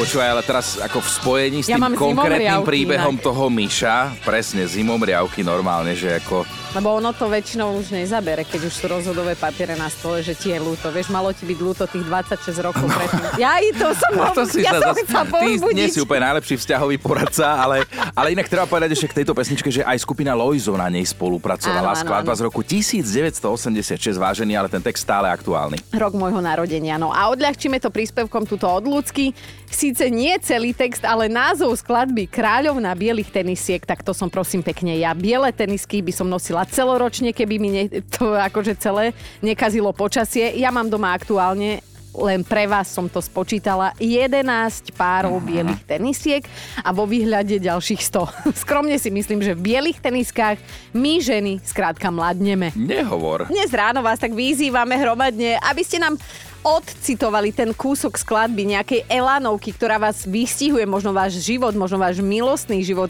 Počúvaj, 0.00 0.28
ale 0.32 0.42
teraz 0.48 0.80
ako 0.80 0.98
v 1.04 1.08
spojení 1.12 1.58
s 1.60 1.68
Ja 1.68 1.76
tým 1.76 1.92
konkrétnym 1.92 2.64
príbehom 2.64 3.20
inak. 3.20 3.26
toho 3.28 3.52
Myša, 3.52 4.24
presne 4.24 4.64
zimomriavky 4.64 5.44
normálne, 5.44 5.92
že 5.92 6.16
ako... 6.16 6.48
lebo 6.70 6.94
ono 6.94 7.10
to 7.10 7.26
väčšinou 7.26 7.74
už 7.82 7.90
nezabere, 7.90 8.46
keď 8.46 8.70
už 8.70 8.74
sú 8.74 8.86
rozhodové 8.86 9.34
papiere 9.34 9.74
na 9.74 9.90
stole, 9.90 10.22
že 10.22 10.38
ti 10.38 10.54
je 10.54 10.58
ľúto. 10.62 10.94
Vieš, 10.94 11.10
malo 11.10 11.34
ti 11.34 11.42
byť 11.42 11.58
ľúto 11.58 11.84
tých 11.90 12.06
26 12.06 12.62
rokov 12.62 12.86
predtým. 12.86 13.42
Ja 13.42 13.58
i 13.58 13.74
to 13.74 13.90
som, 13.90 14.12
A 14.22 14.30
to 14.38 14.46
si 14.46 14.62
ja 14.62 14.78
sa 14.78 14.94
som 14.94 14.94
zas- 14.94 15.02
chcela 15.02 15.24
Ty 15.26 15.74
nie 15.74 15.90
si 15.90 15.98
úplne 15.98 16.30
najlepší 16.30 16.54
vzťahový 16.62 16.96
poradca, 17.02 17.58
ale, 17.58 17.82
ale 18.14 18.38
inak 18.38 18.46
treba 18.46 18.70
povedať 18.70 18.94
ešte 18.94 19.10
k 19.10 19.14
tejto 19.22 19.34
pesničke, 19.34 19.66
že 19.66 19.82
aj 19.82 19.98
skupina 19.98 20.30
Loizo 20.38 20.70
na 20.78 20.86
nej 20.86 21.02
spolupracovala. 21.02 21.90
Áno, 21.94 22.00
Skladba 22.06 22.32
z 22.38 22.42
roku 22.46 22.62
1986, 22.62 24.14
vážený, 24.14 24.54
ale 24.54 24.68
ten 24.70 24.78
text 24.78 25.02
stále 25.02 25.26
aktuálny. 25.26 25.82
Rok 25.90 26.14
môjho 26.14 26.38
narodenia. 26.38 26.94
No 27.02 27.10
a 27.10 27.26
odľahčíme 27.34 27.82
to 27.82 27.90
príspevkom 27.90 28.46
tuto 28.46 28.70
od 28.70 28.86
Ľudsky. 28.86 29.34
Síce 29.70 30.06
nie 30.10 30.34
celý 30.42 30.74
text, 30.74 31.02
ale 31.06 31.30
názov 31.30 31.74
skladby 31.78 32.26
Kráľovna 32.26 32.94
bielých 32.94 33.30
tenisiek, 33.30 33.82
tak 33.82 34.02
to 34.02 34.10
som 34.10 34.26
prosím 34.26 34.62
pekne 34.62 34.98
ja. 34.98 35.14
Biele 35.14 35.50
tenisky 35.54 36.02
by 36.02 36.12
som 36.14 36.26
nosila 36.26 36.59
celoročne, 36.66 37.32
keby 37.32 37.54
mi 37.60 37.70
ne, 37.70 37.84
to 38.10 38.36
akože 38.36 38.76
celé 38.80 39.12
nekazilo 39.40 39.92
počasie. 39.92 40.56
Ja 40.58 40.72
mám 40.74 40.88
doma 40.88 41.12
aktuálne 41.12 41.84
len 42.10 42.42
pre 42.42 42.66
vás 42.66 42.90
som 42.90 43.06
to 43.06 43.22
spočítala 43.22 43.94
11 44.02 44.90
párov 44.98 45.38
bielých 45.38 45.82
tenisiek 45.86 46.42
a 46.82 46.90
vo 46.90 47.06
výhľade 47.06 47.62
ďalších 47.62 48.02
100. 48.02 48.42
Skromne 48.66 48.98
si 48.98 49.14
myslím, 49.14 49.40
že 49.42 49.54
v 49.54 49.74
bielých 49.74 50.02
teniskách 50.02 50.58
my 50.90 51.22
ženy 51.22 51.62
skrátka 51.62 52.10
mladneme. 52.10 52.74
Nehovor. 52.74 53.46
Dnes 53.46 53.70
ráno 53.70 54.02
vás 54.02 54.18
tak 54.18 54.34
vyzývame 54.34 54.98
hromadne, 54.98 55.62
aby 55.62 55.82
ste 55.86 56.02
nám 56.02 56.18
odcitovali 56.60 57.56
ten 57.56 57.72
kúsok 57.72 58.20
skladby 58.20 58.76
nejakej 58.76 59.08
Elanovky, 59.08 59.72
ktorá 59.72 59.96
vás 59.96 60.28
vystihuje, 60.28 60.84
možno 60.84 61.16
váš 61.16 61.40
život, 61.40 61.72
možno 61.72 61.96
váš 61.96 62.20
milostný 62.20 62.84
život. 62.84 63.08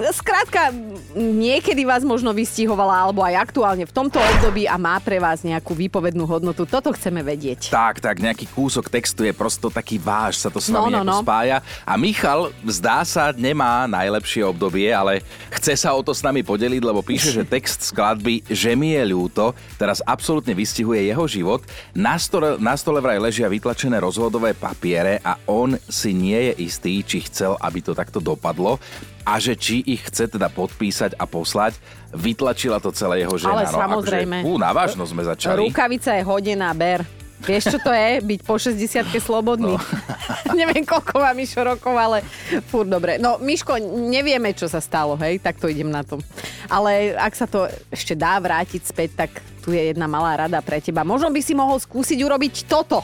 Skrátka, 0.00 0.72
niekedy 1.12 1.84
vás 1.84 2.00
možno 2.00 2.32
vystihovala, 2.32 3.04
alebo 3.04 3.20
aj 3.20 3.36
aktuálne 3.36 3.84
v 3.84 3.92
tomto 3.92 4.16
období 4.16 4.64
a 4.64 4.80
má 4.80 4.96
pre 4.96 5.20
vás 5.20 5.44
nejakú 5.44 5.76
výpovednú 5.76 6.24
hodnotu. 6.24 6.64
Toto 6.64 6.96
chceme 6.96 7.20
vedieť. 7.20 7.68
Tak, 7.68 8.00
tak, 8.00 8.16
nejaký 8.16 8.48
kúsok 8.48 8.88
textu 8.88 9.28
je 9.28 9.36
prosto 9.36 9.68
taký 9.68 10.00
váš, 10.00 10.40
sa 10.40 10.48
to 10.48 10.56
s 10.56 10.72
No, 10.72 10.88
vami 10.88 10.96
no, 10.96 11.04
nejako 11.04 11.12
no. 11.12 11.20
spája. 11.20 11.58
A 11.84 12.00
Michal, 12.00 12.48
zdá 12.64 13.04
sa, 13.04 13.36
nemá 13.36 13.84
najlepšie 13.84 14.40
obdobie, 14.48 14.88
ale 14.88 15.20
chce 15.52 15.76
sa 15.76 15.92
o 15.92 16.00
to 16.00 16.16
s 16.16 16.24
nami 16.24 16.40
podeliť, 16.40 16.80
lebo 16.80 17.04
píše, 17.04 17.36
že 17.36 17.44
text 17.44 17.92
skladby 17.92 18.48
Že 18.48 18.72
mi 18.80 18.96
je 18.96 19.04
ľúto 19.04 19.52
teraz 19.76 20.00
absolútne 20.04 20.56
vystihuje 20.56 21.08
jeho 21.08 21.24
život. 21.28 21.60
Na 21.92 22.16
stole, 22.16 22.56
na 22.56 22.76
stole 22.76 23.00
vraj 23.04 23.20
ležia 23.20 23.48
vytlačené 23.48 24.00
rozhodové 24.00 24.56
papiere 24.56 25.20
a 25.20 25.36
on 25.48 25.76
si 25.88 26.16
nie 26.16 26.52
je 26.52 26.52
istý, 26.64 27.00
či 27.04 27.24
chcel, 27.28 27.56
aby 27.60 27.84
to 27.84 27.92
takto 27.92 28.20
dopadlo 28.20 28.80
a 29.24 29.36
že 29.36 29.56
či 29.56 29.84
ich 29.84 30.04
chce 30.08 30.32
teda 30.32 30.48
podpísať 30.48 31.16
a 31.16 31.24
poslať. 31.28 31.76
Vytlačila 32.10 32.82
to 32.82 32.90
celé 32.90 33.22
jeho 33.22 33.36
žena. 33.36 33.62
Ale 33.62 33.64
no, 33.68 33.78
samozrejme. 33.78 34.36
Akože, 34.42 34.50
ú, 34.50 34.58
na 34.58 34.70
vážno 34.74 35.04
sme 35.06 35.22
začali. 35.22 35.60
Rukavica 35.68 36.16
je 36.16 36.22
hodená, 36.24 36.72
ber. 36.74 37.06
Vieš, 37.40 37.72
čo 37.72 37.78
to 37.80 37.88
je? 37.88 38.20
Byť 38.20 38.40
po 38.44 38.60
60 38.60 39.16
slobodný. 39.16 39.72
No. 39.72 39.80
Neviem, 40.60 40.84
koľko 40.84 41.24
má 41.24 41.32
Mišo 41.32 41.64
rokov, 41.64 41.96
ale 41.96 42.20
furt 42.68 42.84
dobre. 42.84 43.16
No, 43.16 43.40
Miško, 43.40 43.80
nevieme, 43.80 44.52
čo 44.52 44.68
sa 44.68 44.76
stalo, 44.76 45.16
hej? 45.16 45.40
Tak 45.40 45.56
to 45.56 45.64
idem 45.72 45.88
na 45.88 46.04
to. 46.04 46.20
Ale 46.68 47.16
ak 47.16 47.32
sa 47.32 47.48
to 47.48 47.64
ešte 47.88 48.12
dá 48.12 48.36
vrátiť 48.36 48.84
späť, 48.84 49.10
tak 49.16 49.30
tu 49.64 49.72
je 49.72 49.80
jedna 49.92 50.04
malá 50.04 50.44
rada 50.44 50.60
pre 50.60 50.84
teba. 50.84 51.00
Možno 51.00 51.32
by 51.32 51.40
si 51.40 51.56
mohol 51.56 51.80
skúsiť 51.80 52.20
urobiť 52.20 52.68
toto. 52.68 53.00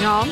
No, 0.00 0.24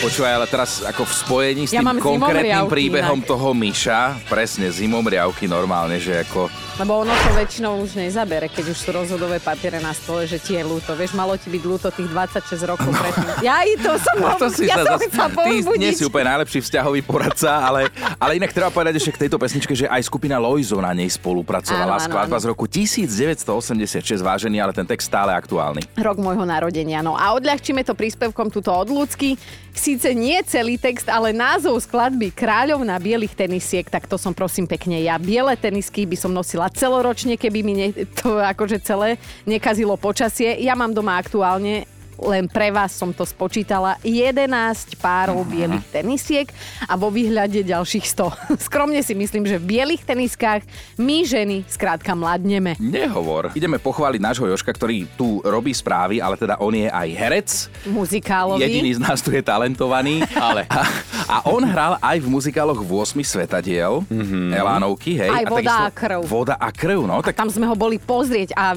Počúvaj, 0.00 0.32
ale 0.32 0.46
teraz 0.48 0.80
ako 0.80 1.04
v 1.04 1.12
spojení 1.12 1.62
s 1.68 1.76
Ja 1.76 1.84
tým 1.84 1.92
mám 1.92 2.00
konkrétnym 2.00 2.72
príbehom 2.72 3.20
inak. 3.20 3.28
toho 3.28 3.52
Myša, 3.52 4.24
presne 4.32 4.72
zimomriavky 4.72 5.44
normálne, 5.44 6.00
že 6.00 6.24
ako... 6.24 6.48
lebo 6.80 7.04
ono 7.04 7.12
to 7.12 7.36
väčšinou 7.36 7.84
už 7.84 8.00
nezabere, 8.00 8.48
keď 8.48 8.72
už 8.72 8.78
sú 8.80 8.96
rozhodové 8.96 9.44
papiere 9.44 9.76
na 9.76 9.92
stole, 9.92 10.24
že 10.24 10.40
ti 10.40 10.56
je 10.56 10.64
ľúto. 10.64 10.96
Vieš, 10.96 11.12
malo 11.12 11.36
ti 11.36 11.52
byť 11.52 11.62
ľúto 11.68 11.92
tých 11.92 12.08
26 12.16 12.64
rokov 12.64 12.88
predtým. 12.96 13.28
Ja 13.44 13.60
i 13.60 13.76
to 13.76 13.92
som, 14.00 14.16
No 14.24 14.40
to 14.40 14.48
si 14.48 14.72
ja 14.72 14.80
sa 14.80 14.96
som 14.96 15.04
zas... 15.04 15.36
Ty 15.36 15.76
nie 15.76 15.92
si 15.92 16.08
úplne 16.08 16.32
najlepší 16.32 16.64
vzťahový 16.64 17.04
poradca, 17.04 17.60
ale, 17.60 17.92
ale 18.16 18.40
inak 18.40 18.56
treba 18.56 18.72
povedať 18.72 18.96
ešte 18.96 19.20
k 19.20 19.28
tejto 19.28 19.36
pesničke, 19.36 19.76
že 19.76 19.84
aj 19.84 20.00
skupina 20.08 20.40
Loizo 20.40 20.80
na 20.80 20.96
nej 20.96 21.12
spolupracovala. 21.12 22.00
Áno, 22.00 22.00
áno, 22.00 22.06
Skladba 22.08 22.40
áno. 22.40 22.44
z 22.44 22.46
roku 22.48 22.64
1986, 22.64 24.16
vážený, 24.24 24.64
ale 24.64 24.72
ten 24.72 24.88
text 24.88 25.12
stále 25.12 25.36
aktuálny. 25.36 25.84
Rok 25.92 26.16
môjho 26.16 26.48
narodenia. 26.48 27.04
No 27.04 27.20
a 27.20 27.36
odľahčíme 27.36 27.84
to 27.84 27.92
príspevkom 27.92 28.48
tuto 28.48 28.72
od 28.72 28.88
Ľudsky. 28.88 29.36
Síce 29.70 30.10
nie 30.12 30.36
celý 30.42 30.76
text, 30.76 31.06
ale 31.06 31.30
názov 31.30 31.78
skladby 31.78 32.34
Kráľovna 32.34 32.98
bielých 32.98 33.38
tenisiek, 33.38 33.86
tak 33.86 34.10
to 34.10 34.18
som 34.18 34.34
prosím 34.34 34.66
pekne 34.66 34.98
ja. 34.98 35.14
Biele 35.16 35.54
tenisky 35.54 36.04
by 36.04 36.16
som 36.18 36.34
nosila 36.34 36.66
celoročne, 36.68 37.38
keby 37.38 37.60
mi 37.62 37.72
ne, 37.78 37.86
to 38.18 38.38
akože 38.40 38.82
celé 38.82 39.16
nekazilo 39.46 39.94
počasie. 39.94 40.58
Ja 40.58 40.74
mám 40.74 40.90
doma 40.90 41.16
aktuálne 41.16 41.86
len 42.22 42.46
pre 42.46 42.70
vás 42.70 42.94
som 42.94 43.10
to 43.10 43.26
spočítala 43.26 43.98
11 44.06 44.94
párov 45.02 45.42
bielých 45.42 45.82
tenisiek 45.90 46.46
a 46.86 46.94
vo 46.94 47.10
výhľade 47.10 47.66
ďalších 47.66 48.06
100. 48.06 48.46
Skromne 48.70 49.02
si 49.02 49.18
myslím, 49.18 49.50
že 49.50 49.58
v 49.58 49.74
bielých 49.80 50.06
teniskách 50.06 50.62
my 50.94 51.26
ženy 51.26 51.66
skrátka 51.66 52.14
mladneme. 52.14 52.78
Nehovor. 52.78 53.50
Ideme 53.58 53.82
pochváliť 53.82 54.20
nášho 54.22 54.46
Joška, 54.46 54.70
ktorý 54.70 55.10
tu 55.18 55.42
robí 55.42 55.74
správy, 55.74 56.22
ale 56.22 56.38
teda 56.38 56.62
on 56.62 56.78
je 56.78 56.86
aj 56.86 57.08
herec. 57.10 57.48
Muzikálový. 57.90 58.62
Jediný 58.62 58.96
z 58.96 59.00
nás 59.02 59.18
tu 59.18 59.34
je 59.34 59.42
talentovaný. 59.42 60.22
Ale. 60.40 60.64
A, 60.70 60.82
a 61.28 61.40
A 61.40 61.48
on 61.48 61.64
hral 61.64 61.96
aj 62.04 62.20
v 62.20 62.28
muzikáloch 62.28 62.84
8 62.84 63.16
svetadiel, 63.24 64.04
mm-hmm. 64.04 64.52
Elánovky, 64.52 65.16
hej. 65.16 65.32
Aj 65.32 65.44
a 65.44 65.48
Voda 65.48 65.56
takisto 65.56 65.80
a 65.80 65.90
krv. 65.96 66.20
Voda 66.28 66.54
a 66.60 66.68
krv, 66.68 67.00
no. 67.08 67.16
Tak 67.24 67.32
Tam 67.32 67.48
sme 67.48 67.64
ho 67.64 67.72
boli 67.72 67.96
pozrieť 67.96 68.52
a 68.52 68.76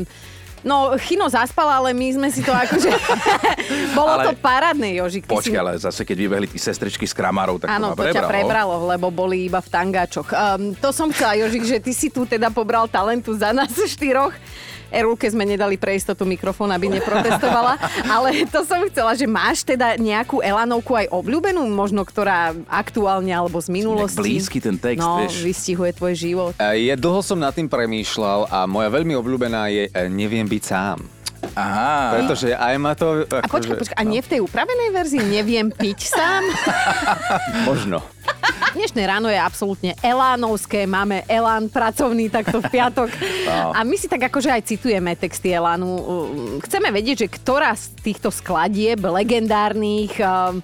No, 0.64 0.96
Chino 0.96 1.28
zaspal, 1.28 1.68
ale 1.68 1.92
my 1.92 2.08
sme 2.10 2.28
si 2.28 2.40
to 2.40 2.50
akože... 2.50 2.88
Bolo 3.98 4.16
Ale- 4.16 4.24
to 4.26 4.32
parádne, 4.40 4.96
Jožik. 4.96 5.28
ty 5.28 5.36
si- 5.36 5.52
Počkaj, 5.52 5.60
ale 5.60 5.72
zase 5.76 6.02
keď 6.02 6.18
vybehli 6.18 6.48
tí 6.48 6.56
sestričky 6.56 7.04
s 7.04 7.12
kramárov, 7.12 7.60
tak 7.60 7.68
Áno, 7.70 7.92
to 7.92 8.00
to 8.00 8.04
ťa 8.10 8.24
prebralo. 8.24 8.32
prebralo, 8.32 8.76
lebo 8.88 9.08
boli 9.10 9.46
iba 9.46 9.60
v 9.60 9.70
tangáčoch. 9.70 10.32
Um, 10.32 10.72
to 10.74 10.90
som 10.90 11.12
chcela, 11.12 11.36
Jožik, 11.36 11.64
že 11.64 11.78
ty 11.78 11.92
si 11.92 12.08
tu 12.08 12.24
teda 12.24 12.48
pobral 12.48 12.88
talentu 12.88 13.36
za 13.36 13.52
nás 13.52 13.70
štyroch. 13.70 14.32
Erulke 14.94 15.26
sme 15.26 15.42
nedali 15.42 15.76
pre 15.76 15.98
istotu 15.98 16.22
mikrofón, 16.24 16.70
aby 16.70 16.94
neprotestovala, 16.94 17.82
ale 18.14 18.46
to 18.54 18.62
som 18.62 18.86
chcela, 18.86 19.18
že 19.18 19.26
máš 19.26 19.66
teda 19.66 19.98
nejakú 19.98 20.40
Elanovku 20.46 20.94
aj 20.94 21.10
obľúbenú, 21.10 21.66
možno 21.74 22.06
ktorá 22.06 22.54
aktuálne 22.70 23.34
alebo 23.34 23.58
z 23.58 23.74
minulosti. 23.74 24.22
blízky 24.22 24.62
ten 24.62 24.78
text, 24.78 25.02
no, 25.02 25.26
vieš. 25.26 25.42
vystihuje 25.42 25.92
tvoj 25.98 26.14
život. 26.14 26.54
Je, 26.62 26.94
dlho 26.94 27.22
som 27.26 27.42
nad 27.42 27.52
tým 27.58 27.66
premýšľal 27.66 28.54
a 28.54 28.70
moja 28.70 28.94
veľmi 28.94 29.18
obľúbená 29.18 29.74
je 29.74 29.84
e, 29.90 30.06
Neviem 30.14 30.46
byť 30.46 30.64
sám. 30.64 31.13
Aha. 31.54 32.16
Pretože 32.16 32.50
aj 32.50 32.76
ma 32.78 32.94
to... 32.94 33.24
A 33.24 33.44
počkaj, 33.44 33.46
akože- 33.46 33.76
počkaj, 33.78 33.98
a 33.98 34.04
nie 34.04 34.20
v 34.20 34.30
tej 34.30 34.40
upravenej 34.42 34.90
verzii 34.92 35.24
neviem 35.24 35.68
piť 35.70 36.00
sám? 36.10 36.44
Možno. 37.70 38.02
Dnešné 38.74 39.06
ráno 39.06 39.30
je 39.30 39.38
absolútne 39.38 39.94
elánovské, 40.02 40.84
máme 40.84 41.22
elán 41.28 41.70
pracovný 41.70 42.26
takto 42.28 42.58
v 42.58 42.74
piatok. 42.74 43.06
A 43.70 43.86
my 43.86 43.94
si 43.94 44.10
tak 44.10 44.26
akože 44.26 44.50
aj 44.50 44.66
citujeme 44.66 45.14
texty 45.14 45.54
elánu. 45.54 45.94
Chceme 46.60 46.90
vedieť, 46.90 47.18
že 47.20 47.32
ktorá 47.32 47.70
z 47.72 47.94
týchto 48.02 48.34
skladieb 48.34 48.98
legendárnych 48.98 50.18
va- 50.18 50.58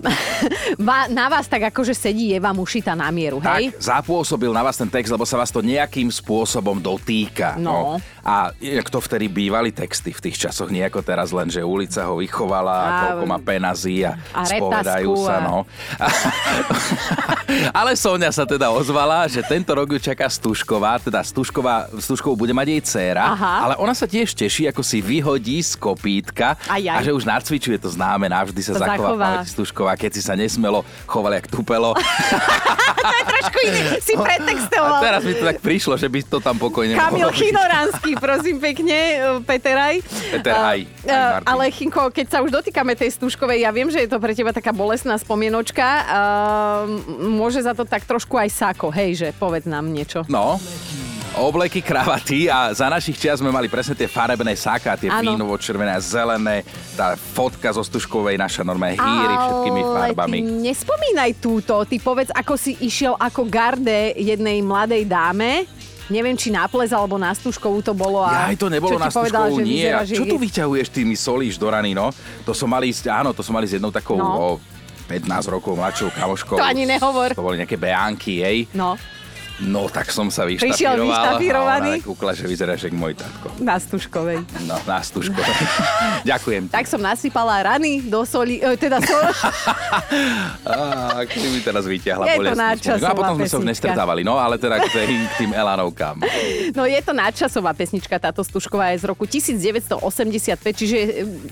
na 1.12 1.26
vás 1.28 1.46
tak 1.46 1.68
akože 1.68 1.92
sedí, 1.92 2.32
je 2.32 2.40
vám 2.40 2.56
ušita 2.56 2.96
na 2.96 3.08
mieru, 3.10 3.38
hej? 3.40 3.70
Tak, 3.70 3.80
zapôsobil 3.80 4.50
na 4.50 4.62
vás 4.62 4.76
ten 4.76 4.88
text, 4.88 5.10
lebo 5.10 5.24
sa 5.24 5.36
vás 5.36 5.48
to 5.48 5.60
nejakým 5.60 6.08
spôsobom 6.08 6.80
dotýka. 6.80 7.56
No. 7.56 8.00
A 8.20 8.52
jak 8.56 8.88
to 8.88 9.00
vtedy 9.00 9.28
bývali 9.28 9.72
texty 9.72 10.12
v 10.12 10.20
tých 10.20 10.36
časoch, 10.38 10.68
nie 10.68 10.80
ako 10.80 11.00
teraz 11.00 11.32
len, 11.32 11.48
že 11.48 11.60
ulica 11.60 12.04
ho 12.04 12.20
vychovala, 12.20 12.72
a 12.72 12.84
A- 12.84 13.00
koľko 13.06 13.24
má 13.26 13.38
penazí 13.38 14.04
a, 14.04 14.16
a 14.32 14.44
spovedajú 14.44 15.12
sa. 15.20 15.34
a- 15.36 15.44
No. 15.44 15.56
Ale 17.70 17.94
Sonia 17.94 18.30
sa 18.30 18.44
teda 18.44 18.70
ozvala, 18.70 19.26
že 19.26 19.42
tento 19.42 19.70
rok 19.72 19.90
ju 19.92 20.00
čaká 20.00 20.26
Stušková, 20.26 20.98
teda 20.98 21.20
Stušková, 21.20 21.90
Stuškovú 21.98 22.34
bude 22.36 22.54
mať 22.54 22.66
jej 22.68 22.80
dcéra, 22.82 23.24
Aha. 23.34 23.52
ale 23.68 23.74
ona 23.76 23.92
sa 23.92 24.06
tiež 24.06 24.32
teší, 24.32 24.66
ako 24.70 24.80
si 24.80 25.02
vyhodí 25.02 25.60
z 25.60 25.76
kopítka 25.76 26.56
Aj, 26.66 26.80
aj. 26.80 26.96
a 26.96 27.04
že 27.04 27.10
už 27.12 27.24
nacvičuje 27.26 27.76
to 27.76 27.90
známe, 27.90 28.26
navždy 28.26 28.60
sa 28.62 28.72
To 28.76 28.80
zachová 28.80 28.98
zachová. 29.10 29.30
Stušková, 29.44 29.92
keď 29.96 30.10
si 30.16 30.22
sa 30.22 30.34
nesmelo 30.34 30.82
choval 31.04 31.34
jak 31.36 31.46
tupelo. 31.50 31.94
to 33.00 33.14
je 33.16 33.24
trošku 33.26 33.58
iný, 33.66 33.80
si 34.00 34.14
A 34.14 34.20
pretextoval. 34.20 35.00
teraz 35.02 35.22
mi 35.24 35.32
to 35.34 35.44
tak 35.44 35.58
prišlo, 35.60 35.94
že 35.96 36.08
by 36.08 36.20
to 36.22 36.38
tam 36.38 36.56
pokojne 36.56 36.94
Kamil. 36.94 37.30
Chinoránsky, 37.32 38.14
prosím 38.16 38.60
pekne, 38.60 38.96
Peteraj. 39.44 40.04
Peter 40.30 40.54
A, 40.54 40.76
aj, 40.76 40.80
aj 41.04 41.08
Martin. 41.08 41.48
Ale 41.48 41.64
Chinko, 41.72 42.02
keď 42.12 42.26
sa 42.28 42.38
už 42.44 42.50
dotýkame 42.52 42.92
tej 42.94 43.10
Stužkovej, 43.16 43.64
ja 43.64 43.70
viem, 43.72 43.88
že 43.88 44.04
je 44.04 44.08
to 44.10 44.20
pre 44.20 44.36
teba 44.36 44.52
taká 44.52 44.70
bolestná 44.70 45.16
spomienočka. 45.16 45.86
Uh, 46.06 47.39
môže 47.40 47.58
za 47.58 47.72
to 47.72 47.82
tak 47.82 48.04
trošku 48.04 48.36
aj 48.36 48.48
Sako, 48.50 48.92
hej, 48.92 49.16
že 49.16 49.28
povedz 49.32 49.64
nám 49.64 49.88
niečo. 49.88 50.20
No, 50.28 50.60
obleky, 51.32 51.80
kravaty 51.80 52.46
a 52.46 52.68
za 52.70 52.86
našich 52.86 53.16
čias 53.16 53.38
sme 53.38 53.48
mali 53.48 53.66
presne 53.66 53.94
tie 53.94 54.04
farebné 54.06 54.52
sáka, 54.52 54.92
tie 54.94 55.08
Áno. 55.08 55.32
vínovo, 55.32 55.56
červené 55.56 55.90
a 55.90 56.02
zelené, 56.02 56.66
tá 56.92 57.14
fotka 57.14 57.70
zo 57.70 57.80
Stužkovej, 57.80 58.36
naša 58.36 58.60
normálne 58.60 58.94
hýry 58.94 59.34
všetkými 59.38 59.80
farbami. 59.88 60.38
Ty 60.38 60.52
nespomínaj 60.60 61.30
túto, 61.38 61.74
ty 61.84 61.96
povedz, 61.96 62.28
ako 62.30 62.54
si 62.54 62.76
išiel 62.78 63.16
ako 63.16 63.46
garde 63.46 64.12
jednej 64.14 64.60
mladej 64.60 65.06
dáme, 65.06 65.64
neviem, 66.10 66.34
či 66.34 66.50
na 66.50 66.66
ples 66.66 66.90
alebo 66.90 67.14
na 67.14 67.30
Stužkovú 67.30 67.78
to 67.80 67.94
bolo. 67.94 68.20
A 68.20 68.28
Ja, 68.28 68.42
aj 68.50 68.58
to 68.58 68.66
nebolo 68.66 68.98
na 68.98 69.06
Stužkovú, 69.06 69.62
nie. 69.62 69.86
Že 69.86 70.12
čo 70.12 70.24
tu 70.26 70.34
je- 70.34 70.42
vyťahuješ, 70.44 70.86
ty 70.90 71.06
mi 71.06 71.14
solíš 71.14 71.54
do 71.54 71.70
rany, 71.70 71.94
no? 71.94 72.10
To 72.42 72.50
som 72.50 72.66
mali, 72.66 72.90
ísť- 72.90 73.06
áno, 73.08 73.30
to 73.30 73.40
som 73.40 73.54
mali 73.54 73.64
s 73.64 73.78
jednou 73.78 73.88
takou 73.88 74.18
No. 74.18 74.26
o 74.26 74.46
15 75.10 75.50
rokov 75.50 75.74
mladšou 75.74 76.14
kamoškou. 76.14 76.54
To 76.54 76.62
ani 76.62 76.86
nehovor. 76.86 77.34
To 77.34 77.42
boli 77.42 77.58
nejaké 77.58 77.74
beánky 77.74 78.46
jej. 78.46 78.58
No, 78.78 78.94
No, 79.60 79.92
tak 79.92 80.08
som 80.08 80.32
sa 80.32 80.48
vyštafíroval. 80.48 81.68
A 81.68 81.84
ona 81.84 82.00
kúkla, 82.00 82.32
že 82.32 82.48
vyzeráš 82.48 82.88
jak 82.88 82.96
môj 82.96 83.12
tatko. 83.12 83.52
na 83.60 83.76
Stužkovej. 83.76 84.40
No, 84.64 84.80
na 84.88 85.04
Stužko. 85.04 85.36
Ďakujem. 86.30 86.68
ti. 86.68 86.72
Tak 86.72 86.88
som 86.88 87.00
nasypala 87.00 87.60
rany 87.60 88.00
do 88.00 88.24
soli, 88.24 88.56
e, 88.56 88.72
teda 88.80 89.04
sol, 89.04 89.20
keď 91.30 91.40
mi 91.52 91.60
teraz 91.60 91.84
vyťahla 91.84 92.24
Je 92.24 92.32
to 92.32 92.40
bolestnú 92.40 92.64
nadčasová. 92.64 93.12
A 93.12 93.16
potom 93.16 93.34
sme 93.36 93.48
sa 93.48 93.56
už 93.60 93.66
nestretávali, 93.68 94.20
no 94.24 94.40
ale 94.40 94.56
teda 94.56 94.80
k, 94.80 94.88
tej, 94.88 95.08
k 95.28 95.34
tým 95.44 95.50
Elanovkám. 95.52 96.16
No 96.70 96.86
je 96.86 97.02
to 97.02 97.12
nadčasová 97.12 97.74
pesnička, 97.74 98.14
táto 98.16 98.46
Stužková 98.46 98.94
je 98.94 99.02
z 99.02 99.04
roku 99.10 99.26
1985, 99.26 100.00
čiže 100.70 100.96
je 100.96 101.06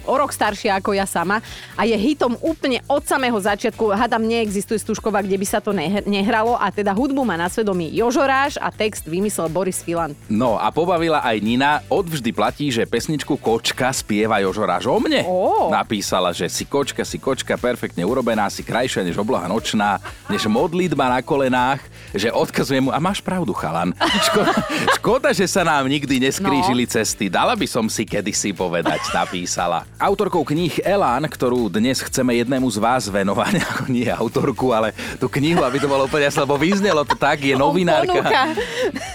o 0.06 0.14
rok 0.14 0.30
staršia 0.30 0.78
ako 0.78 0.94
ja 0.94 1.04
sama 1.04 1.42
a 1.74 1.82
je 1.84 1.92
hitom 1.98 2.38
úplne 2.40 2.80
od 2.86 3.02
samého 3.04 3.36
začiatku. 3.36 3.92
Hadam, 3.92 4.24
neexistuje 4.24 4.78
Stužková, 4.78 5.20
kde 5.20 5.36
by 5.36 5.46
sa 5.48 5.58
to 5.58 5.74
nehr- 5.74 6.06
nehralo 6.06 6.54
a 6.54 6.70
teda 6.70 6.94
hudbu 6.94 7.26
má 7.26 7.34
na 7.34 7.50
svedomí 7.50 7.90
Jožoráš 7.98 8.54
a 8.62 8.70
text 8.70 9.02
vymyslel 9.04 9.50
Boris 9.50 9.82
Filan. 9.82 10.14
No 10.30 10.54
a 10.54 10.70
pobavila 10.70 11.18
aj 11.18 11.36
Nina. 11.38 11.82
Odvždy 11.90 12.30
platí, 12.30 12.70
že 12.70 12.86
pesničku 12.86 13.34
Kočka 13.34 13.90
spieva 13.90 14.38
Jožoráš 14.38 14.86
o 14.86 14.98
mne. 15.02 15.26
Ó. 15.26 15.66
Napísala, 15.68 16.30
že 16.30 16.46
si 16.46 16.62
kočka, 16.62 17.02
si 17.02 17.18
kočka, 17.18 17.58
perfektne 17.58 18.06
urobená, 18.06 18.46
si 18.46 18.62
krajšia 18.62 19.02
než 19.02 19.18
obloha 19.18 19.50
nočná, 19.50 19.98
než 20.26 20.46
modlitba 20.46 21.10
na 21.10 21.20
kolenách, 21.20 21.82
že 22.14 22.30
odkazujem 22.30 22.86
mu, 22.86 22.90
a 22.94 23.02
máš 23.02 23.18
pravdu, 23.18 23.50
chalan. 23.52 23.90
Škoda, 24.24 24.52
škoda 24.96 25.28
že 25.34 25.44
sa 25.44 25.66
nám 25.66 25.90
nikdy 25.90 26.22
neskrížili 26.22 26.86
No. 26.86 26.90
cesty. 26.90 27.26
Dala 27.26 27.58
by 27.58 27.66
som 27.66 27.90
si 27.90 28.06
kedysi 28.06 28.54
povedať, 28.54 29.02
napísala. 29.10 29.82
Autorkou 29.98 30.46
kníh 30.46 30.78
Elán, 30.80 31.26
ktorú 31.26 31.66
dnes 31.68 31.98
chceme 31.98 32.38
jednému 32.38 32.68
z 32.70 32.78
vás 32.78 33.10
venovať, 33.10 33.52
ako 33.66 33.82
nie 33.90 34.06
autorku, 34.06 34.70
ale 34.70 34.94
tú 35.18 35.26
knihu, 35.28 35.60
aby 35.60 35.76
to 35.76 35.88
bolo 35.88 36.06
úplne 36.06 36.28
jasné, 36.28 36.46
lebo 36.46 36.54
vyznelo 36.54 37.02
to 37.02 37.18
tak, 37.18 37.42
je 37.42 37.56
novinárka. 37.82 38.12
ponúka. 38.14 38.42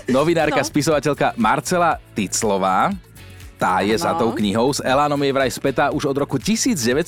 Novinárka, 0.08 0.62
No. 0.62 0.67
spisovateľka 0.67 1.28
Marcela 1.36 1.99
Ticlová. 2.13 2.91
Tá 3.54 3.80
je 3.80 3.95
za 3.95 4.12
Áno. 4.12 4.19
tou 4.19 4.30
knihou. 4.36 4.76
S 4.76 4.84
Elánom 4.84 5.15
je 5.17 5.32
vraj 5.32 5.47
spätá 5.47 5.88
už 5.88 6.12
od 6.12 6.17
roku 6.19 6.36
1980, 6.36 7.08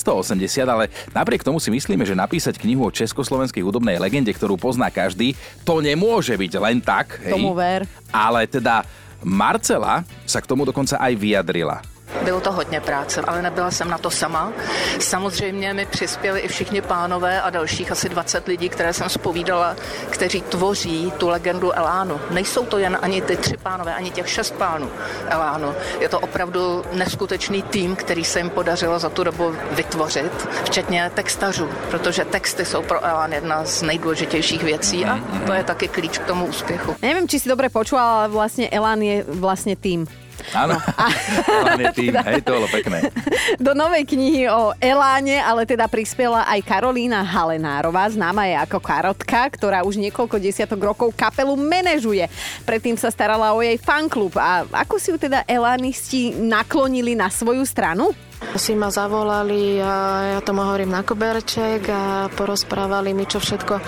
ale 0.63 0.87
napriek 1.11 1.43
tomu 1.43 1.59
si 1.59 1.67
myslíme, 1.67 2.07
že 2.07 2.15
napísať 2.15 2.55
knihu 2.55 2.87
o 2.87 2.93
československej 2.93 3.59
hudobnej 3.59 3.99
legende, 3.99 4.31
ktorú 4.31 4.55
pozná 4.55 4.87
každý, 4.87 5.35
to 5.67 5.83
nemôže 5.83 6.31
byť 6.31 6.51
len 6.55 6.79
tak. 6.79 7.19
Hej? 7.19 7.35
Tomu 7.35 7.51
ver. 7.51 7.83
Ale 8.07 8.47
teda 8.47 8.87
Marcela 9.19 10.07
sa 10.23 10.39
k 10.39 10.47
tomu 10.47 10.63
dokonca 10.63 10.95
aj 10.95 11.11
vyjadrila. 11.19 11.83
Bylo 12.23 12.41
to 12.41 12.51
hodně 12.51 12.81
práce, 12.81 13.21
ale 13.21 13.41
nebyla 13.41 13.71
jsem 13.71 13.89
na 13.89 13.97
to 13.97 14.11
sama. 14.11 14.53
Samozřejmě 14.99 15.73
mi 15.73 15.85
přispěli 15.85 16.39
i 16.39 16.47
všichni 16.47 16.81
pánové 16.81 17.41
a 17.41 17.49
dalších 17.49 17.91
asi 17.91 18.09
20 18.09 18.47
lidí, 18.47 18.69
které 18.69 18.93
jsem 18.93 19.09
spovídala, 19.09 19.75
kteří 20.09 20.41
tvoří 20.41 21.13
tu 21.17 21.29
legendu 21.29 21.71
Elánu. 21.71 22.19
Nejsou 22.31 22.65
to 22.65 22.77
jen 22.77 22.97
ani 23.01 23.21
ty 23.21 23.37
tři 23.37 23.57
pánové, 23.57 23.93
ani 23.93 24.11
těch 24.11 24.29
šest 24.29 24.53
pánů 24.55 24.89
Elánu. 25.27 25.73
Je 25.99 26.09
to 26.09 26.19
opravdu 26.19 26.83
neskutečný 26.93 27.61
tým, 27.61 27.95
který 27.95 28.23
se 28.23 28.39
jim 28.39 28.49
podařilo 28.49 28.99
za 28.99 29.09
tu 29.09 29.23
dobu 29.23 29.55
vytvořit, 29.71 30.47
včetně 30.63 31.11
textařů, 31.13 31.69
protože 31.91 32.25
texty 32.25 32.65
jsou 32.65 32.81
pro 32.81 33.05
Elán 33.05 33.33
jedna 33.33 33.65
z 33.65 33.81
nejdůležitějších 33.81 34.63
věcí 34.63 35.05
a 35.05 35.19
to 35.45 35.53
je 35.53 35.63
taky 35.63 35.87
klíč 35.87 36.17
k 36.17 36.25
tomu 36.25 36.45
úspěchu. 36.45 36.95
Neviem, 37.01 37.27
či 37.27 37.39
si 37.39 37.49
dobre 37.49 37.69
počula, 37.69 38.01
ale 38.01 38.27
vlastne 38.27 38.69
Elan 38.71 39.01
je 39.01 39.23
vlastne 39.27 39.75
tým. 39.75 40.07
Áno, 40.53 40.77
Elán 41.57 41.81
je 41.81 41.87
tým, 41.95 42.13
hej, 42.13 42.43
to 42.45 42.59
bolo 42.59 42.67
pekné. 42.69 43.09
Do 43.57 43.73
novej 43.73 44.05
knihy 44.05 44.51
o 44.51 44.75
Eláne, 44.77 45.41
ale 45.41 45.65
teda 45.65 45.89
prispela 45.89 46.45
aj 46.45 46.61
Karolína 46.61 47.25
Halenárová, 47.25 48.05
známa 48.11 48.45
je 48.45 48.55
ako 48.61 48.77
Karotka, 48.83 49.41
ktorá 49.49 49.81
už 49.81 49.97
niekoľko 49.97 50.37
desiatok 50.37 50.81
rokov 50.81 51.15
kapelu 51.17 51.55
manažuje. 51.57 52.29
Predtým 52.67 52.99
sa 52.99 53.09
starala 53.09 53.55
o 53.55 53.63
jej 53.63 53.79
fanklub. 53.81 54.35
A 54.37 54.67
ako 54.85 55.01
si 55.01 55.09
ju 55.09 55.17
teda 55.17 55.41
elánisti 55.47 56.35
naklonili 56.35 57.17
na 57.17 57.31
svoju 57.31 57.63
stranu? 57.65 58.11
Si 58.55 58.71
ma 58.71 58.87
zavolali 58.87 59.79
a 59.83 59.95
ja 60.35 60.39
tomu 60.39 60.63
hovorím 60.63 60.91
na 60.95 61.03
koberček 61.03 61.91
a 61.91 62.31
porozprávali 62.31 63.11
mi, 63.11 63.27
čo 63.27 63.43
všetko 63.43 63.73
a, 63.75 63.81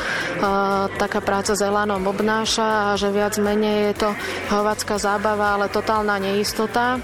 taká 0.92 1.24
práca 1.24 1.56
s 1.56 1.64
Elánom 1.64 2.04
obnáša 2.04 2.92
a 2.92 3.00
že 3.00 3.12
viac 3.12 3.40
menej 3.40 3.92
je 3.92 4.08
to 4.08 4.10
hovacká 4.52 5.00
zábava, 5.00 5.56
ale 5.56 5.72
totálna 5.72 6.20
neistota. 6.20 7.00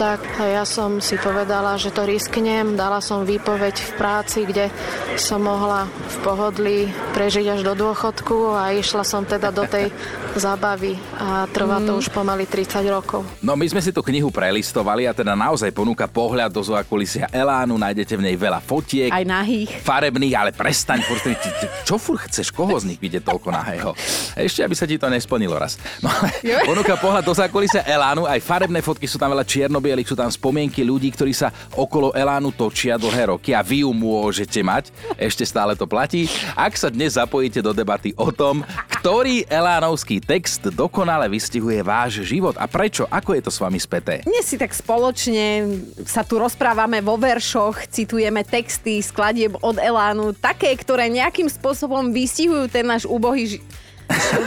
Tak 0.00 0.40
ja 0.40 0.64
som 0.64 0.96
si 0.96 1.20
povedala, 1.20 1.76
že 1.76 1.92
to 1.92 2.08
risknem. 2.08 2.72
Dala 2.72 3.04
som 3.04 3.20
výpoveď 3.20 3.76
v 3.76 3.90
práci, 4.00 4.48
kde 4.48 4.72
som 5.20 5.44
mohla 5.44 5.84
v 5.84 6.16
pohodlí 6.24 6.78
prežiť 7.12 7.52
až 7.52 7.60
do 7.60 7.76
dôchodku 7.76 8.56
a 8.56 8.72
išla 8.72 9.04
som 9.04 9.28
teda 9.28 9.52
do 9.52 9.68
tej 9.68 9.92
zábavy 10.40 10.96
a 11.20 11.44
trvá 11.52 11.84
to 11.84 12.00
už 12.00 12.08
pomaly 12.16 12.48
30 12.48 12.80
rokov. 12.88 13.28
No 13.44 13.60
my 13.60 13.68
sme 13.68 13.84
si 13.84 13.92
tú 13.92 14.00
knihu 14.00 14.32
prelistovali 14.32 15.04
a 15.04 15.12
teda 15.12 15.36
naozaj 15.36 15.68
ponúka 15.68 16.08
pohľad 16.08 16.48
do 16.48 16.64
zoakulisia 16.64 17.28
Elánu, 17.28 17.76
nájdete 17.76 18.16
v 18.16 18.32
nej 18.32 18.36
veľa 18.40 18.64
fotiek. 18.64 19.12
Aj 19.12 19.26
nahých. 19.28 19.84
Farebných, 19.84 20.32
ale 20.32 20.50
prestaň, 20.56 21.04
furt, 21.04 21.28
ty, 21.28 21.36
ty, 21.36 21.66
čo 21.84 22.00
furt 22.00 22.24
chceš, 22.24 22.48
koho 22.56 22.72
z 22.80 22.88
nich 22.88 23.00
vidieť 23.04 23.20
toľko 23.20 23.52
nahého? 23.52 23.92
Ešte, 24.32 24.64
aby 24.64 24.72
sa 24.72 24.88
ti 24.88 24.96
to 24.96 25.12
nesplnilo 25.12 25.60
raz. 25.60 25.76
No 26.00 26.08
ale 26.08 26.32
ponúka 26.64 26.96
pohľad 26.96 27.20
do 27.20 27.36
zákulisia 27.36 27.84
Elánu, 27.84 28.24
aj 28.24 28.40
farebné 28.40 28.80
fotky 28.80 29.04
sú 29.04 29.20
tam 29.20 29.36
veľa 29.36 29.44
čiernobielých, 29.90 30.10
sú 30.10 30.14
tam 30.14 30.30
spomienky 30.30 30.86
ľudí, 30.86 31.10
ktorí 31.10 31.34
sa 31.34 31.50
okolo 31.74 32.14
Elánu 32.14 32.54
točia 32.54 32.94
dlhé 32.94 33.34
roky 33.34 33.50
a 33.50 33.66
vy 33.66 33.82
ju 33.82 33.90
môžete 33.90 34.62
mať. 34.62 34.94
Ešte 35.18 35.42
stále 35.42 35.74
to 35.74 35.90
platí. 35.90 36.30
Ak 36.54 36.78
sa 36.78 36.94
dnes 36.94 37.18
zapojíte 37.18 37.58
do 37.58 37.74
debaty 37.74 38.14
o 38.14 38.30
tom, 38.30 38.62
ktorý 39.02 39.42
elánovský 39.50 40.22
text 40.22 40.70
dokonale 40.70 41.26
vystihuje 41.26 41.82
váš 41.82 42.22
život 42.22 42.54
a 42.54 42.70
prečo, 42.70 43.10
ako 43.10 43.34
je 43.34 43.42
to 43.42 43.50
s 43.50 43.58
vami 43.58 43.82
späté? 43.82 44.22
Dnes 44.22 44.46
si 44.46 44.54
tak 44.54 44.70
spoločne 44.70 45.66
sa 46.06 46.22
tu 46.22 46.38
rozprávame 46.38 47.02
vo 47.02 47.18
veršoch, 47.18 47.90
citujeme 47.90 48.46
texty, 48.46 49.02
skladieb 49.02 49.58
od 49.58 49.74
Elánu, 49.82 50.38
také, 50.38 50.70
ktoré 50.78 51.10
nejakým 51.10 51.50
spôsobom 51.50 52.14
vystihujú 52.14 52.70
ten 52.70 52.86
náš 52.86 53.10
úbohý 53.10 53.58
ži- 53.58 53.62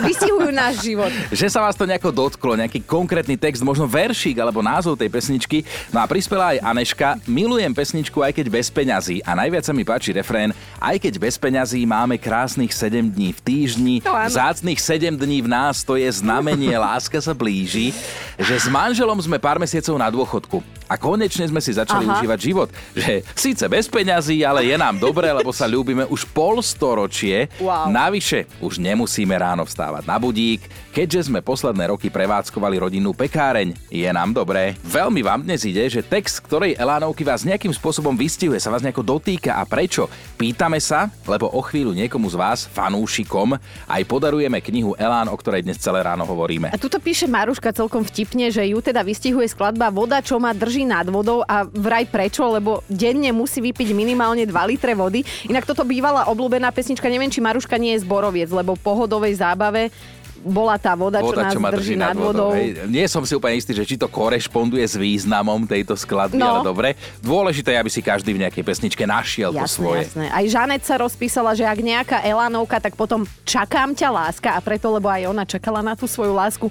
vystihujú 0.03 0.51
náš 0.51 0.83
život. 0.83 1.11
Že 1.31 1.47
sa 1.47 1.59
vás 1.63 1.75
to 1.75 1.87
nejako 1.87 2.11
dotklo, 2.11 2.59
nejaký 2.59 2.83
konkrétny 2.83 3.39
text, 3.39 3.63
možno 3.63 3.87
veršík 3.87 4.37
alebo 4.39 4.59
názov 4.59 4.99
tej 4.99 5.09
pesničky. 5.09 5.63
No 5.89 6.03
a 6.03 6.05
prispela 6.05 6.55
aj 6.55 6.63
Aneška, 6.63 7.09
milujem 7.27 7.71
pesničku 7.71 8.19
aj 8.19 8.35
keď 8.35 8.45
bez 8.51 8.67
peňazí 8.67 9.23
a 9.23 9.35
najviac 9.35 9.63
sa 9.63 9.73
mi 9.75 9.87
páči 9.87 10.11
refrén, 10.11 10.51
aj 10.79 10.99
keď 10.99 11.13
bez 11.19 11.35
peňazí 11.39 11.83
máme 11.87 12.19
krásnych 12.19 12.71
7 12.75 13.13
dní 13.13 13.31
v 13.31 13.39
týždni, 13.39 13.95
zácných 14.29 14.79
7 14.79 15.15
dní 15.15 15.45
v 15.45 15.51
nás, 15.51 15.85
to 15.85 15.95
je 15.95 16.09
znamenie, 16.09 16.75
láska 16.83 17.19
sa 17.23 17.31
blíži, 17.31 17.95
že 18.35 18.55
s 18.57 18.67
manželom 18.67 19.17
sme 19.21 19.37
pár 19.39 19.61
mesiacov 19.61 19.95
na 19.95 20.09
dôchodku 20.09 20.59
a 20.89 20.99
konečne 20.99 21.47
sme 21.47 21.61
si 21.63 21.71
začali 21.73 22.05
Aha. 22.05 22.19
užívať 22.19 22.39
život. 22.39 22.69
Že 22.93 23.23
síce 23.33 23.63
bez 23.69 23.85
peňazí, 23.87 24.43
ale 24.43 24.67
je 24.67 24.75
nám 24.75 24.99
dobre, 24.99 25.29
lebo 25.31 25.49
sa 25.55 25.69
ľúbime 25.69 26.05
už 26.09 26.27
polstoročie. 26.33 27.49
Wow. 27.57 27.89
Navyše, 27.89 28.45
už 28.59 28.77
nemusíme 28.81 29.33
ráno 29.33 29.52
vstávať 29.61 30.09
na 30.09 30.17
budík, 30.17 30.65
keďže 30.89 31.29
sme 31.29 31.45
posledné 31.45 31.93
roky 31.93 32.09
prevádzkovali 32.09 32.81
rodinnú 32.81 33.13
pekáreň. 33.13 33.77
Je 33.93 34.09
nám 34.09 34.33
dobré. 34.33 34.73
Veľmi 34.81 35.21
vám 35.21 35.45
dnes 35.45 35.61
ide, 35.69 35.85
že 35.85 36.01
text, 36.01 36.41
ktorej 36.41 36.73
Elánovky 36.73 37.21
vás 37.21 37.45
nejakým 37.45 37.69
spôsobom 37.69 38.17
vystihuje, 38.17 38.57
sa 38.57 38.73
vás 38.73 38.81
nejako 38.81 39.05
dotýka 39.05 39.61
a 39.61 39.69
prečo? 39.69 40.09
Pýtame 40.33 40.81
sa, 40.81 41.13
lebo 41.29 41.45
o 41.53 41.61
chvíľu 41.61 41.93
niekomu 41.93 42.25
z 42.33 42.41
vás, 42.41 42.65
fanúšikom, 42.65 43.53
aj 43.85 44.01
podarujeme 44.09 44.57
knihu 44.65 44.97
Elán, 44.97 45.29
o 45.29 45.37
ktorej 45.37 45.61
dnes 45.61 45.77
celé 45.77 46.01
ráno 46.01 46.25
hovoríme. 46.25 46.73
A 46.73 46.81
tuto 46.81 46.97
píše 46.97 47.29
Maruška 47.29 47.69
celkom 47.69 48.01
vtipne, 48.01 48.49
že 48.49 48.65
ju 48.65 48.81
teda 48.81 49.05
vystihuje 49.05 49.45
skladba 49.45 49.93
Voda, 49.93 50.23
čo 50.25 50.41
ma 50.41 50.55
drží 50.55 50.87
nad 50.87 51.05
vodou 51.11 51.43
a 51.43 51.67
vraj 51.67 52.07
prečo, 52.07 52.47
lebo 52.47 52.81
denne 52.87 53.35
musí 53.35 53.59
vypiť 53.59 53.91
minimálne 53.91 54.47
2 54.47 54.71
litre 54.71 54.95
vody. 54.95 55.27
Inak 55.51 55.67
toto 55.67 55.83
bývala 55.83 56.31
obľúbená 56.31 56.71
pesnička, 56.71 57.11
neviem, 57.11 57.27
či 57.27 57.43
Maruška 57.43 57.75
nie 57.75 57.99
je 57.99 58.07
zboroviec, 58.07 58.47
lebo 58.47 58.79
pohodovej 58.79 59.42
zábave 59.43 59.91
bola 60.35 60.75
tá 60.75 60.91
voda, 60.93 61.23
Voda, 61.23 61.31
čo 61.31 61.39
nás 61.41 61.51
čo 61.51 61.61
ma 61.61 61.71
drží 61.71 61.95
nad 61.95 62.11
vodou. 62.13 62.51
Hej. 62.51 62.83
Nie 62.87 63.07
som 63.07 63.23
si 63.23 63.31
úplne 63.31 63.55
istý, 63.55 63.71
že 63.71 63.87
či 63.87 63.95
to 63.95 64.11
korešponduje 64.11 64.83
s 64.83 64.99
významom 64.99 65.63
tejto 65.63 65.95
skladby, 65.95 66.35
No. 66.35 66.47
ale 66.49 66.59
dobre. 66.61 66.89
Dôležité 67.23 67.71
je, 67.71 67.79
aby 67.79 67.87
si 67.87 68.01
každý 68.01 68.31
v 68.33 68.43
nejakej 68.43 68.59
pesničke 68.61 69.03
našiel 69.05 69.51
to 69.51 69.63
Jasné, 69.63 69.71
svoje. 69.73 69.99
jasné. 70.05 70.25
Aj 70.27 70.43
Žanet 70.45 70.83
sa 70.83 70.99
rozpísala, 70.99 71.51
že 71.53 71.63
ak 71.63 71.79
nejaká 71.79 72.17
Elanovka, 72.21 72.75
tak 72.77 72.91
potom 72.93 73.23
čakám 73.43 73.95
ťa 73.95 74.09
láska 74.11 74.49
a 74.51 74.59
preto, 74.59 74.91
lebo 74.91 75.07
aj 75.07 75.23
ona 75.23 75.43
čakala 75.45 75.79
na 75.79 75.95
tú 75.95 76.03
svoju 76.05 76.35
lásku 76.35 76.67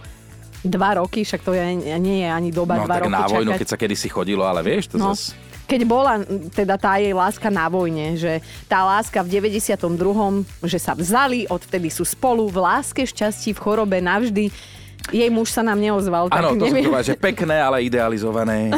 dva 0.60 1.00
roky, 1.00 1.24
však 1.24 1.40
to 1.40 1.50
je, 1.50 1.64
nie 1.96 2.22
je 2.22 2.28
ani 2.28 2.52
doba 2.52 2.76
No 2.76 2.84
dva 2.84 2.94
tak 2.94 3.02
roky 3.02 3.10
na 3.10 3.24
vojnu, 3.24 3.50
čakať. 3.50 3.58
keď 3.58 3.68
sa 3.68 3.78
kedysi 3.78 4.06
chodilo, 4.06 4.44
ale 4.44 4.60
vieš, 4.60 4.92
to 4.92 5.00
No. 5.00 5.10
zas... 5.10 5.32
Keď 5.72 5.88
bola 5.88 6.20
teda 6.52 6.76
tá 6.76 7.00
jej 7.00 7.16
láska 7.16 7.48
na 7.48 7.64
vojne, 7.64 8.12
že 8.20 8.44
tá 8.68 8.84
láska 8.84 9.24
v 9.24 9.40
92., 9.40 9.72
že 10.68 10.76
sa 10.76 10.92
vzali, 10.92 11.48
odvtedy 11.48 11.88
sú 11.88 12.04
spolu, 12.04 12.44
v 12.52 12.60
láske, 12.60 13.08
šťastí, 13.08 13.56
v 13.56 13.60
chorobe 13.64 13.96
navždy. 14.04 14.52
Jej 15.08 15.32
muž 15.32 15.48
sa 15.48 15.64
nám 15.64 15.80
neozval, 15.80 16.28
Áno, 16.28 16.60
to 16.60 16.68
som 16.68 16.76
neviem. 16.76 16.92
že 17.00 17.16
pekné, 17.16 17.56
ale 17.56 17.88
idealizované. 17.88 18.68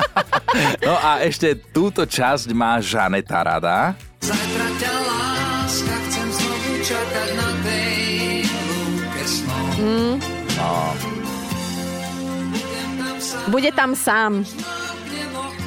no 0.88 0.96
a 0.96 1.20
ešte 1.20 1.60
túto 1.76 2.08
časť 2.08 2.56
má 2.56 2.80
Žaneta 2.80 3.44
rada. 3.44 3.92
Zajtra 4.24 4.68
ťa 4.80 4.92
láska, 5.04 5.94
chcem 6.08 6.28
znovu 6.40 6.72
čakať 6.88 7.28
na 7.36 7.48
tej 7.60 7.92
lúke 8.48 9.22
snov. 9.28 9.66
Mm. 9.76 10.14
No. 10.56 10.72
Bude 13.52 13.70
tam 13.76 13.92
sám. 13.92 14.48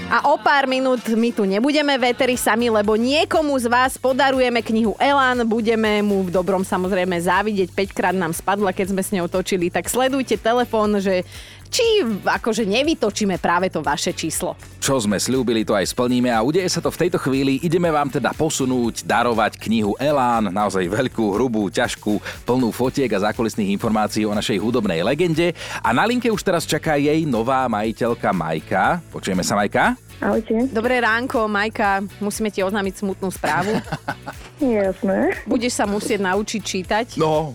A 0.08 0.24
o 0.32 0.40
pár 0.40 0.72
minút 0.72 1.04
my 1.04 1.36
tu 1.36 1.44
nebudeme 1.44 1.92
veteri 2.00 2.40
sami, 2.40 2.72
lebo 2.72 2.96
niekomu 2.96 3.52
z 3.60 3.68
vás 3.68 4.00
podarujeme 4.00 4.64
knihu 4.64 4.96
Elan, 5.04 5.44
budeme 5.44 6.00
mu 6.00 6.24
v 6.24 6.32
dobrom 6.32 6.64
samozrejme 6.64 7.20
závidieť, 7.20 7.76
5 7.76 7.92
krát 7.92 8.16
nám 8.16 8.32
spadla, 8.32 8.72
keď 8.72 8.96
sme 8.96 9.04
s 9.04 9.12
ňou 9.12 9.28
točili, 9.28 9.68
tak 9.68 9.92
sledujte 9.92 10.40
telefón, 10.40 11.04
že 11.04 11.28
či 11.68 12.04
akože 12.26 12.66
nevytočíme 12.66 13.38
práve 13.38 13.70
to 13.70 13.84
vaše 13.84 14.16
číslo. 14.16 14.56
Čo 14.80 15.04
sme 15.04 15.20
slúbili, 15.20 15.68
to 15.68 15.76
aj 15.76 15.92
splníme 15.92 16.32
a 16.32 16.40
udeje 16.40 16.72
sa 16.72 16.80
to 16.80 16.88
v 16.88 17.08
tejto 17.08 17.20
chvíli. 17.20 17.60
Ideme 17.60 17.92
vám 17.92 18.08
teda 18.08 18.32
posunúť, 18.32 19.04
darovať 19.04 19.60
knihu 19.60 20.00
Elán, 20.00 20.48
naozaj 20.48 20.88
veľkú, 20.88 21.36
hrubú, 21.36 21.68
ťažkú, 21.68 22.48
plnú 22.48 22.72
fotiek 22.72 23.12
a 23.12 23.28
zákulisných 23.28 23.76
informácií 23.76 24.24
o 24.24 24.32
našej 24.32 24.58
hudobnej 24.64 25.04
legende. 25.04 25.52
A 25.84 25.92
na 25.92 26.08
linke 26.08 26.32
už 26.32 26.40
teraz 26.40 26.64
čaká 26.64 26.96
jej 26.96 27.28
nová 27.28 27.68
majiteľka 27.68 28.32
Majka. 28.32 29.04
Počujeme 29.12 29.44
sa, 29.44 29.60
Majka? 29.60 30.07
Ahojte. 30.18 30.66
Dobré 30.74 30.98
ránko, 30.98 31.46
Majka, 31.46 32.02
musíme 32.18 32.50
ti 32.50 32.66
oznámiť 32.66 33.06
smutnú 33.06 33.30
správu. 33.30 33.78
Jasné. 34.58 35.46
Budeš 35.46 35.78
sa 35.78 35.86
musieť 35.86 36.26
naučiť 36.26 36.62
čítať. 36.62 37.06
No. 37.22 37.54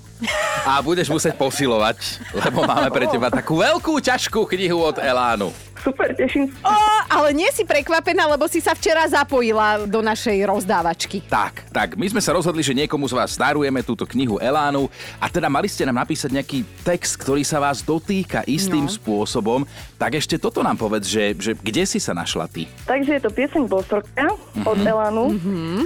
A 0.62 0.78
budeš 0.78 1.10
musieť 1.10 1.34
posilovať, 1.34 2.22
lebo 2.30 2.62
máme 2.62 2.94
pre 2.94 3.10
teba 3.10 3.34
takú 3.34 3.58
veľkú, 3.58 3.98
ťažkú 3.98 4.46
knihu 4.46 4.78
od 4.78 5.02
Elánu. 5.02 5.50
Super, 5.82 6.14
teším 6.14 6.46
sa. 6.48 6.62
O, 6.64 6.74
ale 7.10 7.28
nie 7.32 7.50
si 7.50 7.62
prekvapená, 7.62 8.24
lebo 8.28 8.46
si 8.46 8.58
sa 8.58 8.70
včera 8.70 9.02
zapojila 9.04 9.82
do 9.82 9.98
našej 9.98 10.38
rozdávačky. 10.44 11.20
Tak, 11.24 11.66
tak, 11.68 11.88
my 11.94 12.06
sme 12.06 12.18
sa 12.18 12.30
rozhodli, 12.30 12.60
že 12.60 12.70
niekomu 12.72 13.04
z 13.04 13.14
vás 13.14 13.34
darujeme 13.34 13.80
túto 13.80 14.06
knihu 14.06 14.38
Elánu 14.38 14.86
a 15.18 15.26
teda 15.26 15.46
mali 15.46 15.66
ste 15.66 15.82
nám 15.82 15.98
napísať 15.98 16.30
nejaký 16.32 16.58
text, 16.80 17.18
ktorý 17.18 17.42
sa 17.42 17.58
vás 17.58 17.82
dotýka 17.82 18.46
istým 18.46 18.84
No. 18.84 18.92
spôsobom. 18.92 19.66
Tak 19.96 20.14
ešte 20.14 20.36
toto 20.36 20.60
nám 20.60 20.74
povedz, 20.76 21.04
že, 21.04 21.34
že 21.34 21.52
kde 21.52 21.82
si 21.82 21.98
sa 21.98 22.12
našla 22.12 22.46
ty? 22.46 22.70
Takže 22.82 23.10
je 23.12 23.22
to 23.22 23.30
pieseň 23.30 23.62
Bosorka 23.64 24.30
od 24.62 24.78
Mhm. 24.78 24.86
Elanu 24.86 25.24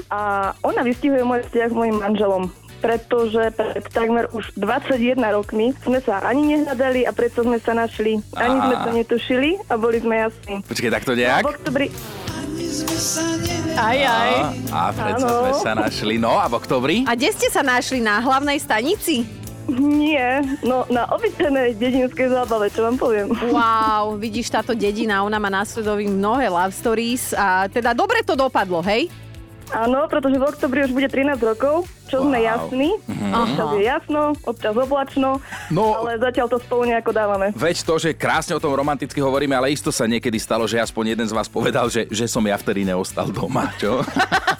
a 0.07 0.21
ona 0.61 0.81
vystihuje 0.83 1.23
môj 1.23 1.41
vzťah 1.43 1.69
s 1.69 1.75
mojim 1.75 1.97
manželom 1.97 2.53
pretože 2.81 3.53
pred 3.55 3.85
takmer 3.91 4.31
už 4.33 4.53
21 4.57 5.19
rokmi 5.33 5.73
sme 5.83 5.99
sa 6.01 6.23
ani 6.23 6.57
nehľadali 6.57 7.09
a 7.09 7.13
preto 7.13 7.43
sme 7.43 7.59
sa 7.61 7.73
našli. 7.73 8.21
Ani 8.37 8.57
sme 8.61 8.75
to 8.81 8.91
netušili 8.93 9.51
a 9.69 9.75
boli 9.75 9.99
sme 10.01 10.15
jasní. 10.29 10.55
Počkej, 10.67 10.91
tak 10.93 11.03
to 11.05 11.13
nejak? 11.17 11.43
V 11.43 11.51
oktobri... 11.53 11.87
Aj, 13.77 13.99
aj. 14.01 14.33
A, 14.73 14.89
a 14.89 14.93
predsa 14.93 15.29
sme 15.29 15.53
sa 15.61 15.73
našli. 15.77 16.17
No 16.17 16.41
a 16.41 16.49
v 16.49 16.55
oktobri? 16.57 16.97
A 17.05 17.13
kde 17.13 17.31
ste 17.33 17.49
sa 17.53 17.61
našli? 17.61 18.01
Na 18.01 18.21
hlavnej 18.21 18.57
stanici? 18.57 19.29
Nie, 19.67 20.47
no 20.63 20.87
na 20.87 21.11
obyčajnej 21.11 21.75
dedinskej 21.75 22.31
zábave, 22.31 22.71
čo 22.71 22.87
vám 22.87 22.97
poviem. 22.97 23.35
Wow, 23.51 24.15
vidíš 24.15 24.55
táto 24.55 24.79
dedina, 24.79 25.27
ona 25.27 25.43
má 25.43 25.51
následový 25.51 26.07
mnohé 26.07 26.47
love 26.47 26.71
stories 26.71 27.35
a 27.35 27.67
teda 27.67 27.91
dobre 27.91 28.23
to 28.23 28.39
dopadlo, 28.39 28.79
hej? 28.87 29.11
Áno, 29.69 30.07
pretože 30.07 30.35
v 30.35 30.45
oktobri 30.45 30.79
už 30.81 30.93
bude 30.93 31.07
13 31.07 31.37
rokov, 31.41 31.75
čo 32.07 32.21
sme 32.21 32.39
Wow. 32.39 32.47
jasní. 32.47 32.91
Mhm. 33.03 33.29
Občas 33.33 33.69
je 33.73 33.83
jasno, 33.83 34.21
občas 34.43 34.75
oblačno, 34.75 35.31
No. 35.69 35.85
ale 35.97 36.17
zatiaľ 36.17 36.47
to 36.49 36.59
spolu 36.59 36.87
nejako 36.87 37.11
dávame. 37.11 37.47
Veď 37.53 37.77
to, 37.83 37.95
že 37.97 38.11
krásne 38.13 38.53
o 38.53 38.63
tom 38.63 38.71
romanticky 38.71 39.19
hovoríme, 39.19 39.53
ale 39.53 39.71
isto 39.71 39.91
sa 39.91 40.05
niekedy 40.05 40.37
stalo, 40.37 40.65
že 40.65 40.79
aspoň 40.79 41.05
jeden 41.13 41.27
z 41.27 41.35
vás 41.35 41.47
povedal, 41.47 41.87
že, 41.87 42.07
že 42.07 42.27
som 42.27 42.43
ja 42.43 42.55
vtedy 42.55 42.83
neostal 42.83 43.27
doma, 43.29 43.75
čo? 43.77 44.01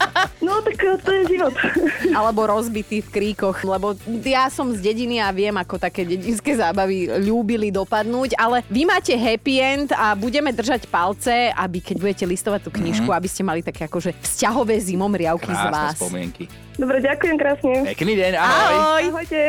No 0.47 0.63
tak 0.63 0.79
eh, 0.79 0.95
to 0.97 1.11
je 1.13 1.23
život. 1.29 1.51
Alebo 2.19 2.47
rozbitý 2.47 3.03
v 3.03 3.09
kríkoch, 3.11 3.59
lebo 3.63 3.99
ja 4.23 4.47
som 4.47 4.71
z 4.71 4.79
dediny 4.81 5.19
a 5.19 5.29
viem, 5.29 5.53
ako 5.53 5.75
také 5.77 6.07
dedinské 6.07 6.55
zábavy 6.55 7.11
ľúbili 7.19 7.69
dopadnúť, 7.69 8.39
ale 8.39 8.63
vy 8.67 8.87
máte 8.87 9.11
happy 9.13 9.55
end 9.59 9.89
a 9.91 10.15
budeme 10.15 10.49
držať 10.49 10.87
palce, 10.87 11.51
aby 11.51 11.79
keď 11.81 11.97
budete 11.99 12.25
listovať 12.25 12.61
tú 12.63 12.71
knižku, 12.71 13.05
Mhm. 13.05 13.17
aby 13.17 13.29
ste 13.29 13.43
mali 13.43 13.61
také 13.61 13.85
akože 13.85 14.15
vzťahové 14.17 14.79
zimomriavky 14.79 15.51
z 15.51 15.59
Krásne 15.59 15.75
vás. 15.75 15.99
spomienky. 15.99 16.45
Dobre, 16.77 17.01
ďakujem 17.01 17.37
krásne. 17.37 17.73
Pekný 17.89 18.13
deň, 18.15 18.33
ahoj. 18.37 18.77
Ahoj. 18.77 19.03
Ahojte. 19.11 19.41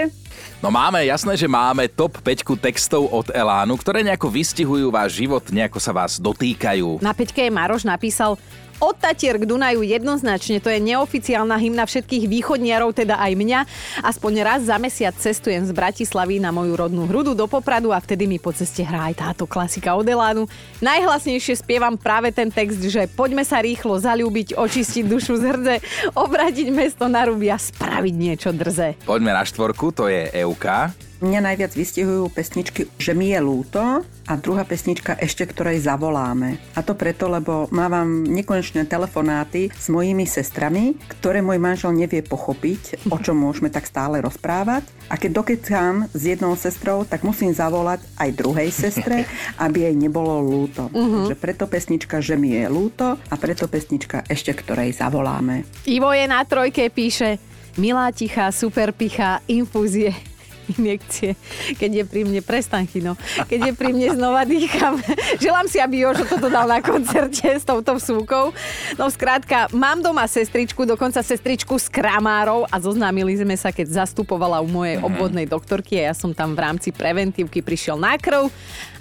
No 0.57 0.69
máme, 0.69 1.03
jasné, 1.03 1.35
že 1.35 1.45
máme 1.45 1.85
top 1.85 2.17
5 2.17 2.57
textov 2.57 3.05
od 3.05 3.29
Elánu, 3.29 3.75
ktoré 3.75 4.01
nejako 4.01 4.31
vystihujú 4.31 4.87
váš 4.87 5.19
život, 5.19 5.43
nejako 5.45 5.77
sa 5.77 5.91
vás 5.91 6.17
dotýkajú. 6.17 6.97
Na 6.97 7.11
peťke 7.11 7.43
je 7.43 7.51
Maroš 7.51 7.83
napísal 7.83 8.39
od 8.77 8.95
Tatier 8.97 9.41
k 9.41 9.49
Dunaju 9.49 9.81
jednoznačne, 9.81 10.61
to 10.61 10.69
je 10.69 10.77
neoficiálna 10.77 11.57
hymna 11.57 11.89
všetkých 11.89 12.29
východniarov, 12.29 12.93
teda 12.93 13.17
aj 13.17 13.33
mňa. 13.33 13.59
Aspoň 14.05 14.33
raz 14.45 14.61
za 14.69 14.77
mesiac 14.77 15.17
cestujem 15.17 15.65
z 15.65 15.71
Bratislavy 15.73 16.37
na 16.37 16.53
moju 16.53 16.77
rodnú 16.77 17.09
hrudu 17.09 17.33
do 17.33 17.49
Popradu 17.49 17.89
a 17.89 17.97
vtedy 17.97 18.29
mi 18.29 18.37
po 18.37 18.53
ceste 18.53 18.85
hrá 18.85 19.09
aj 19.09 19.15
táto 19.17 19.49
klasika 19.49 19.97
od 19.97 20.05
Elánu. 20.05 20.45
Najhlasnejšie 20.83 21.57
spievam 21.57 21.97
práve 21.97 22.29
ten 22.29 22.53
text, 22.53 22.77
že 22.85 23.09
poďme 23.09 23.41
sa 23.41 23.63
rýchlo 23.63 23.97
zalúbiť, 23.97 24.53
očistiť 24.53 25.03
dušu 25.07 25.41
z 25.41 25.43
hrdze, 25.49 25.75
obradiť 26.13 26.67
mesto 26.69 27.09
na 27.09 27.25
ruby 27.25 27.49
a 27.49 27.57
spraviť 27.57 28.13
niečo 28.13 28.49
drze. 28.53 28.99
Poďme 29.07 29.33
na 29.33 29.41
štvorku, 29.41 29.89
to 29.95 30.05
je 30.11 30.29
EUK. 30.45 31.06
Mňa 31.17 31.49
najviac 31.49 31.73
vystihujú 31.73 32.29
pesničky 32.29 32.93
Že 33.01 33.11
mi 33.17 33.33
je 33.33 33.41
lúto 33.41 33.81
a 34.05 34.33
druhá 34.37 34.61
pesnička 34.69 35.17
Ešte 35.17 35.49
ktorej 35.49 35.81
zavoláme. 35.81 36.61
A 36.77 36.85
to 36.85 36.93
preto, 36.93 37.25
lebo 37.25 37.65
mávam 37.73 38.21
nekonečné 38.21 38.85
telefonáty 38.85 39.73
s 39.73 39.89
mojimi 39.89 40.29
sestrami, 40.29 40.93
ktoré 41.17 41.41
môj 41.41 41.57
manžel 41.57 41.97
nevie 41.97 42.21
pochopiť, 42.21 43.09
o 43.09 43.17
čom 43.17 43.33
môžeme 43.33 43.73
tak 43.73 43.89
stále 43.89 44.21
rozprávať. 44.21 44.85
A 45.09 45.17
keď 45.17 45.41
dokecám 45.41 46.05
s 46.13 46.21
jednou 46.21 46.53
sestrou, 46.53 47.01
tak 47.01 47.25
musím 47.25 47.49
zavolať 47.49 48.05
aj 48.21 48.29
druhej 48.37 48.69
sestre, 48.69 49.25
aby 49.65 49.89
jej 49.89 49.95
nebolo 49.97 50.37
lúto. 50.37 50.93
Mhm. 50.93 51.33
Takže 51.33 51.35
preto 51.41 51.65
pesnička 51.65 52.21
Že 52.21 52.35
mi 52.37 52.53
je 52.53 52.69
lúto 52.69 53.17
a 53.17 53.35
preto 53.41 53.65
pesnička 53.65 54.21
Ešte 54.29 54.53
ktorej 54.53 54.93
zavoláme. 54.93 55.65
Ivo 55.89 56.13
je 56.13 56.25
na 56.29 56.45
trojke, 56.45 56.93
píše 56.93 57.41
Milá 57.77 58.13
tichá, 58.13 58.53
super 58.53 58.93
pichá, 58.93 59.41
infúzie 59.49 60.36
injekcie, 60.75 61.39
keď 61.79 61.91
je 61.91 62.03
pri 62.03 62.21
mne, 62.27 62.41
prestaň 62.43 62.85
Chino, 62.87 63.13
keď 63.47 63.71
je 63.71 63.73
pri 63.73 63.89
mne 63.95 64.19
znova 64.19 64.43
dýcham. 64.43 64.99
Želám 65.39 65.67
si, 65.71 65.77
aby 65.79 66.03
Jožo 66.03 66.27
toto 66.27 66.51
dal 66.51 66.67
na 66.67 66.83
koncerte 66.83 67.47
s 67.47 67.63
touto 67.63 67.95
vsúkou. 67.95 68.51
No 68.99 69.07
skrátka, 69.07 69.71
mám 69.71 70.03
doma 70.03 70.27
sestričku, 70.27 70.83
dokonca 70.83 71.23
sestričku 71.23 71.79
s 71.79 71.87
kramárov 71.87 72.67
a 72.67 72.75
zoznámili 72.77 73.39
sme 73.39 73.55
sa, 73.55 73.71
keď 73.71 74.03
zastupovala 74.05 74.59
u 74.63 74.67
mojej 74.67 74.99
obvodnej 74.99 75.47
doktorky 75.47 75.99
a 76.03 76.11
ja 76.11 76.13
som 76.13 76.35
tam 76.35 76.53
v 76.53 76.63
rámci 76.63 76.89
preventívky 76.91 77.63
prišiel 77.63 77.95
na 77.95 78.19
krv. 78.19 78.51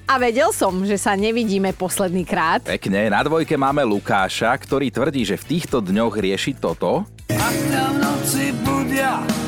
A 0.07 0.23
vedel 0.23 0.55
som, 0.55 0.87
že 0.87 0.95
sa 1.03 1.19
nevidíme 1.19 1.75
posledný 1.75 2.23
krát. 2.23 2.63
Pekne, 2.63 3.11
na 3.11 3.27
dvojke 3.27 3.59
máme 3.59 3.83
Lukáša, 3.83 4.55
ktorý 4.55 4.95
tvrdí, 4.95 5.27
že 5.27 5.35
v 5.35 5.59
týchto 5.59 5.83
dňoch 5.83 6.15
rieši 6.15 6.55
toto. 6.63 7.11
Ťa 7.27 7.85
v 7.91 7.97
noci 7.99 8.55
budia 8.63 9.46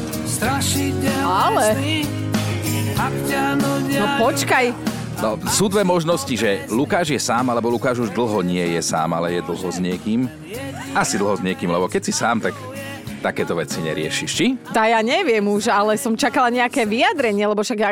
Ale- 1.23 1.75
No 3.99 4.07
počkaj, 4.23 4.67
No, 5.19 5.35
sú 5.51 5.67
dve 5.67 5.83
možnosti, 5.83 6.31
že 6.31 6.63
Lukáš 6.71 7.11
je 7.11 7.19
sám, 7.19 7.51
alebo 7.51 7.75
Lukáš 7.75 7.99
už 8.07 8.15
dlho 8.15 8.39
nie 8.47 8.79
je 8.79 8.83
sám, 8.87 9.19
ale 9.19 9.35
je 9.35 9.43
dlho 9.43 9.67
s 9.67 9.83
niekým. 9.83 10.31
Asi 10.95 11.19
dlho 11.19 11.35
s 11.35 11.43
niekým, 11.43 11.75
lebo 11.75 11.91
keď 11.91 12.07
si 12.07 12.15
sám, 12.15 12.39
tak 12.39 12.55
takéto 13.19 13.59
veci 13.59 13.83
neriešiš, 13.83 14.31
či? 14.31 14.55
tá 14.71 14.87
ja 14.87 15.03
neviem 15.03 15.43
už, 15.43 15.75
ale 15.75 15.99
som 15.99 16.15
čakala 16.15 16.55
nejaké 16.55 16.87
vyjadrenie, 16.87 17.51
lebo 17.51 17.67
však 17.67 17.79
ja... 17.83 17.91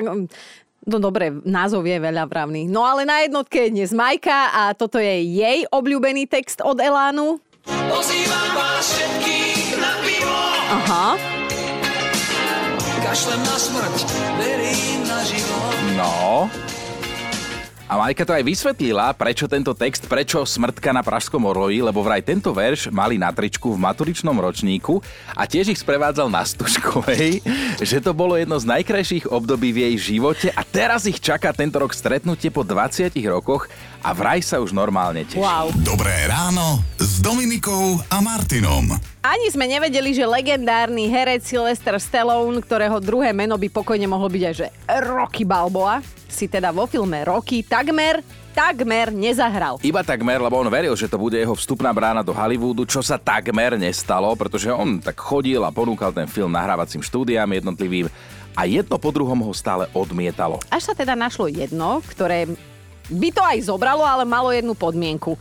No 0.87 0.96
dobre, 1.02 1.35
názov 1.42 1.82
je 1.82 1.98
veľa 1.98 2.30
vravný. 2.30 2.70
No 2.70 2.87
ale 2.87 3.02
na 3.02 3.26
jednotke 3.26 3.66
je 3.66 3.74
dnes 3.74 3.90
Majka 3.90 4.54
a 4.54 4.62
toto 4.70 5.02
je 5.02 5.18
jej 5.26 5.66
obľúbený 5.66 6.30
text 6.30 6.62
od 6.62 6.78
Elánu. 6.78 7.42
Pozývam 7.66 8.48
vás 8.54 8.87
všetkých 8.87 9.82
na 9.82 9.92
pivo 9.98 10.38
Aha. 10.70 11.36
Kašlem 13.07 13.38
na 13.38 13.55
smrť, 13.55 13.97
verím 14.35 15.01
na 15.07 15.23
život 15.23 15.75
No. 15.95 16.51
A 17.87 17.95
Majka 18.03 18.27
to 18.27 18.35
aj 18.35 18.42
vysvetlila, 18.42 19.14
prečo 19.14 19.47
tento 19.47 19.71
text, 19.71 20.11
prečo 20.11 20.42
smrtka 20.42 20.90
na 20.90 21.07
Pražskom 21.07 21.38
orloji, 21.47 21.87
lebo 21.87 22.03
vraj 22.03 22.19
tento 22.19 22.51
verš 22.51 22.90
mali 22.90 23.14
na 23.14 23.31
tričku 23.31 23.71
v 23.71 23.79
maturičnom 23.79 24.35
ročníku 24.35 24.99
a 25.38 25.47
tiež 25.47 25.71
ich 25.71 25.79
sprevádzal 25.79 26.27
na 26.27 26.42
Stužkovej, 26.42 27.47
že 27.95 28.03
to 28.03 28.11
bolo 28.11 28.35
jedno 28.35 28.59
z 28.59 28.66
najkrajších 28.75 29.31
období 29.31 29.71
v 29.71 29.87
jej 29.87 30.19
živote 30.19 30.51
a 30.51 30.66
teraz 30.66 31.07
ich 31.07 31.23
čaká 31.23 31.55
tento 31.55 31.79
rok 31.79 31.95
stretnutie 31.95 32.51
po 32.51 32.66
20 32.66 33.14
rokoch 33.31 33.71
a 34.03 34.11
vraj 34.11 34.42
sa 34.42 34.59
už 34.59 34.75
normálne 34.75 35.23
teší. 35.23 35.38
Wow. 35.38 35.71
Dobré 35.87 36.27
ráno 36.27 36.83
s 37.07 37.23
Dominikou 37.23 38.03
a 38.11 38.19
Martinom. 38.19 38.90
Ani 39.23 39.47
sme 39.55 39.71
nevedeli, 39.71 40.11
že 40.11 40.27
legendárny 40.27 41.07
herec 41.07 41.47
Sylvester 41.47 41.95
Stallone, 42.03 42.59
ktorého 42.59 42.99
druhé 42.99 43.31
meno 43.31 43.55
by 43.55 43.71
pokojne 43.71 44.11
mohlo 44.11 44.27
byť 44.27 44.42
aj 44.42 44.55
že 44.59 44.66
Rocky 45.07 45.47
Balboa, 45.47 46.03
si 46.27 46.51
teda 46.51 46.75
vo 46.75 46.90
filme 46.90 47.23
Rocky 47.23 47.62
takmer, 47.62 48.27
takmer 48.51 49.14
nezahral. 49.14 49.79
Iba 49.87 50.03
takmer, 50.03 50.42
lebo 50.42 50.59
on 50.59 50.66
veril, 50.66 50.99
že 50.99 51.07
to 51.07 51.14
bude 51.14 51.38
jeho 51.38 51.55
vstupná 51.55 51.95
brána 51.95 52.27
do 52.27 52.35
Hollywoodu, 52.35 52.83
čo 52.90 52.99
sa 53.07 53.23
takmer 53.23 53.79
nestalo, 53.79 54.35
pretože 54.35 54.66
on 54.75 54.99
tak 54.99 55.14
chodil 55.23 55.62
a 55.62 55.71
ponúkal 55.71 56.11
ten 56.11 56.27
film 56.27 56.51
nahrávacím 56.51 57.07
štúdiám 57.07 57.47
jednotlivým 57.55 58.11
a 58.59 58.66
jedno 58.66 58.99
po 58.99 59.14
druhom 59.14 59.47
ho 59.47 59.55
stále 59.55 59.87
odmietalo. 59.95 60.59
Až 60.75 60.90
sa 60.90 60.95
teda 60.99 61.14
našlo 61.14 61.47
jedno, 61.47 62.03
ktoré 62.03 62.51
by 63.07 63.29
to 63.31 63.42
aj 63.47 63.71
zobralo, 63.71 64.03
ale 64.03 64.27
malo 64.27 64.51
jednu 64.51 64.75
podmienku. 64.75 65.38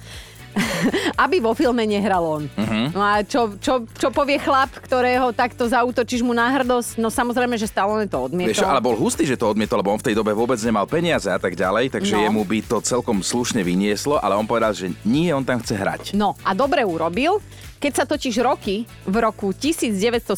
Aby 1.23 1.39
vo 1.39 1.51
filme 1.51 1.83
nehral 1.83 2.21
on. 2.21 2.43
Mhm. 2.55 2.91
No 2.91 3.01
a 3.01 3.21
čo, 3.21 3.55
čo, 3.57 3.83
čo 3.89 4.07
povie 4.09 4.37
chlap, 4.37 4.71
ktorého 4.79 5.31
takto 5.31 5.65
zautočíš 5.65 6.21
mu 6.21 6.31
na 6.31 6.47
hrdosť? 6.49 6.97
No 6.97 7.07
samozrejme, 7.07 7.55
že 7.55 7.65
Stallone 7.65 8.05
to 8.05 8.19
odmietol. 8.21 8.51
Vieš, 8.51 8.63
ale 8.63 8.79
bol 8.79 8.95
hustý, 8.95 9.23
že 9.23 9.35
to 9.35 9.47
odmietol, 9.47 9.79
lebo 9.79 9.91
on 9.91 9.99
v 9.99 10.07
tej 10.07 10.15
dobe 10.15 10.31
vôbec 10.31 10.57
nemal 10.59 10.85
peniaze 10.85 11.27
a 11.27 11.37
tak 11.37 11.53
ďalej, 11.53 11.91
takže 11.91 12.13
No. 12.13 12.23
jemu 12.23 12.41
by 12.43 12.59
to 12.63 12.77
celkom 12.79 13.19
slušne 13.19 13.59
vynieslo, 13.59 14.15
ale 14.17 14.33
on 14.33 14.45
povedal, 14.45 14.71
že 14.71 14.95
nie, 15.03 15.29
on 15.29 15.43
tam 15.43 15.59
chce 15.59 15.75
hrať. 15.75 16.03
No 16.13 16.37
a 16.41 16.51
dobre 16.51 16.81
urobil. 16.81 17.43
Keď 17.86 17.93
sa 17.93 18.10
totiž 18.10 18.41
roky 18.41 18.89
v 19.06 19.15
roku 19.21 19.54
1976 19.54 20.34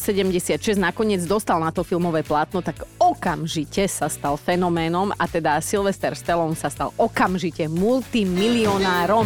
nakoniec 0.76 1.24
dostal 1.24 1.56
na 1.56 1.72
to 1.72 1.80
filmové 1.80 2.20
plátno, 2.20 2.60
tak 2.60 2.84
okamžite 3.00 3.88
sa 3.88 4.12
stal 4.12 4.36
fenoménom 4.36 5.16
a 5.16 5.24
teda 5.24 5.56
Sylvester 5.64 6.12
Stallone 6.12 6.52
sa 6.52 6.68
stal 6.68 6.92
okamžite 7.00 7.64
multimilionárom. 7.72 9.24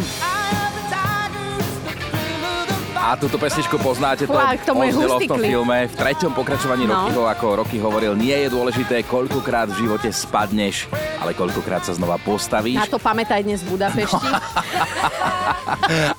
A 3.02 3.18
túto 3.18 3.34
pesničku 3.34 3.82
poznáte, 3.82 4.30
to 4.30 4.32
Fú, 4.32 4.38
a 4.38 4.54
k 4.54 4.62
tomu 4.62 4.86
je 4.86 4.94
v 4.94 5.26
tom 5.26 5.42
filme. 5.42 5.90
V 5.90 5.94
treťom 5.98 6.38
pokračovaní 6.38 6.86
No. 6.86 6.94
Rockyho, 7.10 7.22
ako 7.26 7.46
Rocky 7.58 7.82
hovoril, 7.82 8.14
nie 8.14 8.46
je 8.46 8.48
dôležité, 8.54 9.02
koľkokrát 9.02 9.66
v 9.74 9.82
živote 9.82 10.06
spadneš, 10.14 10.86
ale 11.18 11.34
koľkokrát 11.34 11.82
sa 11.82 11.98
znova 11.98 12.22
postavíš. 12.22 12.78
Na 12.78 12.86
to 12.86 13.02
pamätaj 13.02 13.42
dnes 13.42 13.66
v 13.66 13.74
Budapešti. 13.74 14.22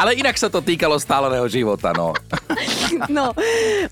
Ale 0.02 0.18
inak 0.18 0.36
sa 0.36 0.52
to 0.52 0.60
týkalo 0.60 1.00
stáleného 1.00 1.48
života, 1.48 1.96
no. 1.96 2.12
No, 3.10 3.34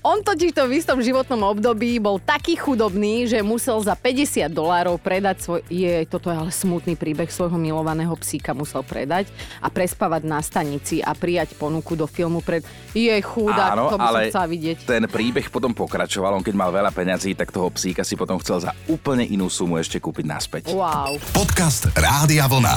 on 0.06 0.22
totiž 0.22 0.54
to 0.54 0.70
v 0.70 0.78
istom 0.78 1.02
životnom 1.02 1.42
období 1.42 1.98
bol 1.98 2.22
taký 2.22 2.54
chudobný, 2.54 3.26
že 3.26 3.42
musel 3.42 3.82
za 3.82 3.98
50 3.98 4.46
dolárov 4.46 4.94
predať 5.02 5.42
svoj... 5.42 5.60
Je, 5.66 6.06
toto 6.06 6.30
je 6.30 6.38
ale 6.38 6.54
smutný 6.54 6.94
príbeh 6.94 7.26
svojho 7.26 7.58
milovaného 7.58 8.14
psíka 8.14 8.54
musel 8.54 8.86
predať 8.86 9.26
a 9.58 9.66
prespávať 9.68 10.22
na 10.22 10.38
stanici 10.38 11.02
a 11.02 11.18
prijať 11.18 11.58
ponuku 11.58 11.98
do 11.98 12.06
filmu 12.06 12.40
pred... 12.46 12.62
Je 12.92 13.14
chudák, 13.16 13.72
Áno, 13.72 13.88
to 13.88 13.96
by 13.96 13.98
som 13.98 14.08
ale 14.10 14.20
chcela 14.28 14.46
vidieť. 14.46 14.76
ten 14.82 15.04
príbeh 15.06 15.48
potom 15.48 15.70
pokračoval. 15.70 16.34
On 16.34 16.40
keď 16.40 16.54
mal 16.54 16.68
veľa 16.68 16.90
peňazí, 16.90 17.32
tak 17.32 17.48
toho 17.48 17.68
psíka 17.68 18.02
si 18.02 18.14
potom 18.14 18.36
chcel 18.36 18.60
za 18.60 18.76
úplne 18.84 19.24
inú 19.24 19.46
sumu 19.46 19.76
ešte 19.76 19.96
kúpiť 19.96 20.24
naspäť. 20.24 20.62
Wow. 20.68 21.16
Podcast 21.32 21.88
Rádia 21.92 22.44
Vlna. 22.44 22.76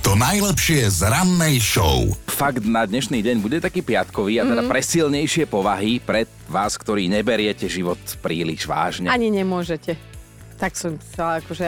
To 0.00 0.14
najlepšie 0.14 0.86
z 0.86 1.02
rannej 1.02 1.58
show. 1.58 2.06
Fakt 2.26 2.62
na 2.62 2.86
dnešný 2.86 3.18
deň 3.18 3.36
bude 3.38 3.58
taký 3.58 3.82
piatkový 3.82 4.38
a 4.38 4.46
teda 4.46 4.62
Mhm. 4.62 4.70
pre 4.70 4.78
silnejšie 4.78 5.44
povahy, 5.44 5.98
pre 5.98 6.22
vás, 6.46 6.78
ktorí 6.78 7.10
neberiete 7.10 7.66
život 7.66 7.98
príliš 8.22 8.64
vážne. 8.64 9.10
Ani 9.10 9.28
nemôžete. 9.28 9.98
Tak 10.56 10.72
som 10.74 10.96
chcela 10.96 11.44
akože... 11.44 11.64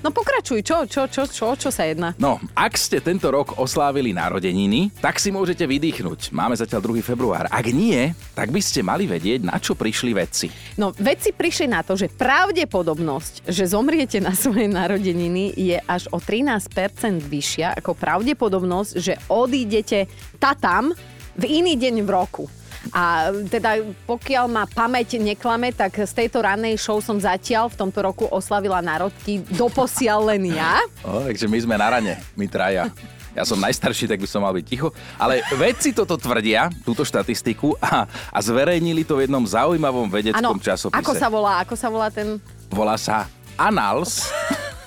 No 0.00 0.14
pokračuj, 0.14 0.62
čo, 0.62 0.86
čo, 0.86 1.10
čo, 1.10 1.26
čo, 1.26 1.58
čo 1.58 1.68
sa 1.74 1.84
jedná? 1.84 2.14
No, 2.16 2.38
ak 2.54 2.78
ste 2.78 3.02
tento 3.02 3.28
rok 3.28 3.58
oslávili 3.58 4.14
narodeniny, 4.14 4.94
tak 5.02 5.18
si 5.18 5.34
môžete 5.34 5.66
vydýchnuť. 5.66 6.30
Máme 6.30 6.54
zatiaľ 6.54 6.80
2. 6.94 7.02
február. 7.02 7.50
Ak 7.50 7.66
nie, 7.74 8.14
tak 8.38 8.54
by 8.54 8.60
ste 8.62 8.86
mali 8.86 9.10
vedieť, 9.10 9.46
na 9.46 9.58
čo 9.58 9.74
prišli 9.74 10.14
vedci. 10.14 10.46
No, 10.78 10.94
vedci 10.94 11.34
prišli 11.34 11.66
na 11.66 11.82
to, 11.82 11.98
že 11.98 12.10
pravdepodobnosť, 12.10 13.50
že 13.50 13.64
zomriete 13.66 14.22
na 14.22 14.32
svoje 14.32 14.70
narodeniny 14.70 15.54
je 15.58 15.78
až 15.82 16.06
o 16.14 16.22
13% 16.22 16.70
vyššia 17.18 17.78
ako 17.82 17.98
pravdepodobnosť, 17.98 18.90
že 18.98 19.18
odídete 19.26 20.06
tatam 20.38 20.94
v 21.34 21.44
iný 21.50 21.74
deň 21.74 21.94
v 22.06 22.10
roku. 22.10 22.46
A 22.92 23.32
teda 23.48 23.80
pokiaľ 24.04 24.44
ma 24.50 24.64
pamäť 24.68 25.16
neklame, 25.16 25.72
tak 25.72 25.96
z 26.04 26.12
tejto 26.12 26.44
rannej 26.44 26.76
show 26.76 27.00
som 27.00 27.16
zatiaľ 27.16 27.72
v 27.72 27.78
tomto 27.80 28.04
roku 28.04 28.24
oslavila 28.28 28.84
národky 28.84 29.40
doposiaľ 29.56 30.34
len 30.34 30.52
ja. 30.52 30.82
O, 31.06 31.24
takže 31.24 31.48
my 31.48 31.58
sme 31.62 31.74
na 31.80 31.88
rane, 31.88 32.14
my 32.36 32.44
traja. 32.50 32.92
Ja 33.34 33.42
som 33.42 33.58
najstarší, 33.58 34.06
tak 34.06 34.22
by 34.22 34.28
som 34.30 34.46
mal 34.46 34.54
byť 34.54 34.66
ticho. 34.66 34.94
Ale 35.18 35.42
vedci 35.58 35.90
toto 35.90 36.14
tvrdia, 36.14 36.70
túto 36.86 37.02
štatistiku, 37.02 37.74
a, 37.82 38.06
a 38.06 38.38
zverejnili 38.38 39.02
to 39.02 39.18
v 39.18 39.26
jednom 39.26 39.42
zaujímavom 39.42 40.06
vedeckom 40.06 40.54
Áno, 40.54 40.62
časopise. 40.62 41.02
ako 41.02 41.12
sa 41.18 41.26
volá, 41.26 41.52
ako 41.66 41.74
sa 41.74 41.88
volá 41.90 42.08
ten... 42.14 42.38
Volá 42.70 42.94
sa 42.94 43.26
Annals 43.58 44.30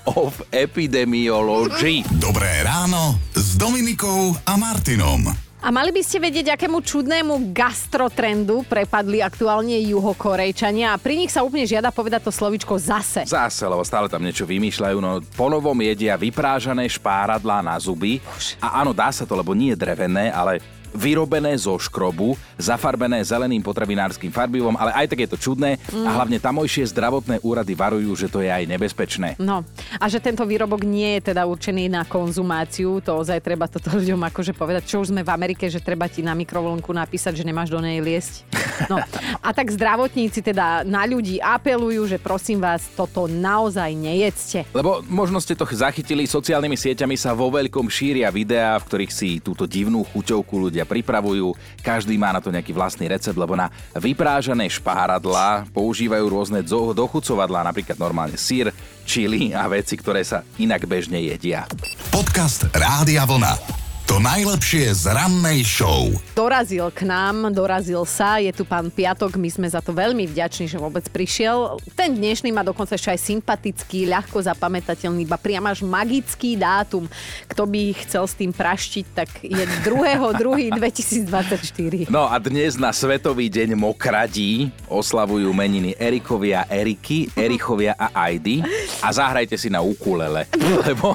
of 0.08 0.40
Epidemiology. 0.56 2.08
Dobré 2.16 2.64
ráno 2.64 3.20
s 3.36 3.60
Dominikou 3.60 4.32
a 4.48 4.56
Martinom. 4.56 5.47
A 5.58 5.74
mali 5.74 5.90
by 5.90 6.06
ste 6.06 6.22
vedieť, 6.22 6.54
akému 6.54 6.86
čudnému 6.86 7.50
gastrotrendu 7.50 8.62
prepadli 8.70 9.26
aktuálne 9.26 9.74
juhokorejčania 9.90 10.94
a 10.94 11.02
pri 11.02 11.18
nich 11.18 11.34
sa 11.34 11.42
úplne 11.42 11.66
žiada 11.66 11.90
povedať 11.90 12.30
to 12.30 12.32
slovičko 12.32 12.78
zase. 12.78 13.26
Zase, 13.26 13.66
lebo 13.66 13.82
stále 13.82 14.06
tam 14.06 14.22
niečo 14.22 14.46
vymýšľajú, 14.46 14.98
no 15.02 15.18
ponovom 15.34 15.74
jedia 15.82 16.14
vyprážané 16.14 16.86
špáradlá 16.86 17.66
na 17.66 17.74
zuby. 17.82 18.22
A 18.62 18.86
áno, 18.86 18.94
dá 18.94 19.10
sa 19.10 19.26
to, 19.26 19.34
lebo 19.34 19.58
nie 19.58 19.74
je 19.74 19.82
drevené, 19.82 20.30
ale 20.30 20.62
vyrobené 20.94 21.56
zo 21.58 21.76
škrobu, 21.80 22.38
zafarbené 22.60 23.24
zeleným 23.24 23.64
potravinárskym 23.64 24.32
farbivom, 24.32 24.76
ale 24.76 24.92
aj 25.04 25.14
tak 25.14 25.20
je 25.26 25.30
to 25.30 25.38
čudné 25.40 25.82
a 25.92 26.10
hlavne 26.16 26.38
tamojšie 26.38 26.90
zdravotné 26.92 27.42
úrady 27.42 27.74
varujú, 27.74 28.12
že 28.14 28.28
to 28.28 28.44
je 28.44 28.50
aj 28.52 28.68
nebezpečné. 28.68 29.40
No 29.40 29.64
a 29.98 30.06
že 30.12 30.20
tento 30.22 30.44
výrobok 30.44 30.84
nie 30.84 31.18
je 31.18 31.32
teda 31.34 31.48
určený 31.48 31.88
na 31.88 32.04
konzumáciu, 32.04 33.00
to 33.00 33.18
ozaj 33.18 33.40
treba 33.40 33.66
toto 33.72 33.96
ľuďom 33.96 34.22
akože 34.30 34.52
povedať, 34.54 34.84
čo 34.86 35.02
už 35.02 35.16
sme 35.16 35.24
v 35.24 35.34
Amerike, 35.34 35.72
že 35.72 35.82
treba 35.82 36.12
ti 36.12 36.22
na 36.22 36.36
mikrovlnku 36.36 36.92
napísať, 36.92 37.42
že 37.42 37.48
nemáš 37.48 37.72
do 37.72 37.80
nej 37.80 38.04
liesť. 38.04 38.44
No 38.92 39.02
a 39.42 39.50
tak 39.56 39.74
zdravotníci 39.74 40.46
teda 40.46 40.86
na 40.86 41.02
ľudí 41.08 41.42
apelujú, 41.42 42.06
že 42.06 42.22
prosím 42.22 42.62
vás, 42.62 42.86
toto 42.94 43.26
naozaj 43.26 43.90
nejedzte. 43.98 44.70
Lebo 44.70 45.02
možno 45.10 45.42
ste 45.42 45.58
to 45.58 45.66
zachytili, 45.66 46.30
sociálnymi 46.30 46.78
sieťami 46.78 47.16
sa 47.18 47.34
vo 47.34 47.50
veľkom 47.50 47.90
šíria 47.90 48.30
videá, 48.30 48.78
v 48.78 48.86
ktorých 48.86 49.12
si 49.14 49.30
túto 49.42 49.66
divnú 49.66 50.06
chuťovku 50.06 50.70
ľudia 50.70 50.77
pripravujú. 50.84 51.56
Každý 51.80 52.20
má 52.20 52.36
na 52.36 52.44
to 52.44 52.52
nejaký 52.52 52.76
vlastný 52.76 53.08
recept, 53.08 53.40
lebo 53.40 53.56
na 53.56 53.72
vyprážané 53.96 54.68
špáradlá 54.68 55.66
používajú 55.72 56.26
rôzne 56.28 56.60
zo- 56.68 56.92
dochucovadlá, 56.92 57.64
napríklad 57.64 57.96
normálne 57.96 58.36
sír, 58.36 58.70
čili 59.08 59.56
a 59.56 59.64
veci, 59.72 59.96
ktoré 59.96 60.22
sa 60.28 60.44
inak 60.60 60.84
bežne 60.84 61.24
jedia. 61.24 61.64
Podcast 62.12 62.68
Rádia 62.76 63.24
Vlna. 63.24 63.87
To 64.08 64.24
najlepšie 64.24 65.04
z 65.04 65.12
rannej 65.12 65.68
show. 65.68 66.08
Dorazil 66.32 66.88
k 66.96 67.04
nám, 67.04 67.52
dorazil 67.52 68.08
sa, 68.08 68.40
je 68.40 68.56
tu 68.56 68.64
pán 68.64 68.88
Piatok, 68.88 69.36
my 69.36 69.52
sme 69.52 69.68
za 69.68 69.84
to 69.84 69.92
veľmi 69.92 70.24
vďační, 70.32 70.72
že 70.72 70.80
vôbec 70.80 71.04
prišiel. 71.12 71.76
Ten 71.92 72.16
dnešný 72.16 72.56
má 72.56 72.64
dokonca 72.64 72.96
ešte 72.96 73.12
aj 73.12 73.20
sympatický, 73.20 74.08
ľahko 74.08 74.40
zapamätateľný, 74.48 75.28
iba 75.28 75.36
priam 75.36 75.68
až 75.68 75.84
magický 75.84 76.56
dátum. 76.56 77.04
Kto 77.52 77.68
by 77.68 78.00
chcel 78.08 78.24
s 78.24 78.40
tým 78.40 78.56
praštiť, 78.56 79.06
tak 79.12 79.28
je 79.44 79.68
2.2.2024. 79.84 82.08
No 82.08 82.32
a 82.32 82.40
dnes 82.40 82.80
na 82.80 82.96
Svetový 82.96 83.52
deň 83.52 83.76
mokradí 83.76 84.72
oslavujú 84.88 85.52
meniny 85.52 86.00
Erikovia, 86.00 86.64
Eriky, 86.72 87.28
Erichovia 87.36 88.00
a 88.00 88.16
Aidy. 88.16 88.64
A 89.04 89.12
zahrajte 89.12 89.60
si 89.60 89.68
na 89.68 89.84
ukulele, 89.84 90.48
lebo 90.88 91.12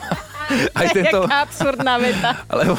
aj 0.79 0.87
tento... 0.91 1.19
Jaká 1.23 1.37
absurdná 1.43 1.95
veta. 1.97 2.31
Lebo 2.61 2.75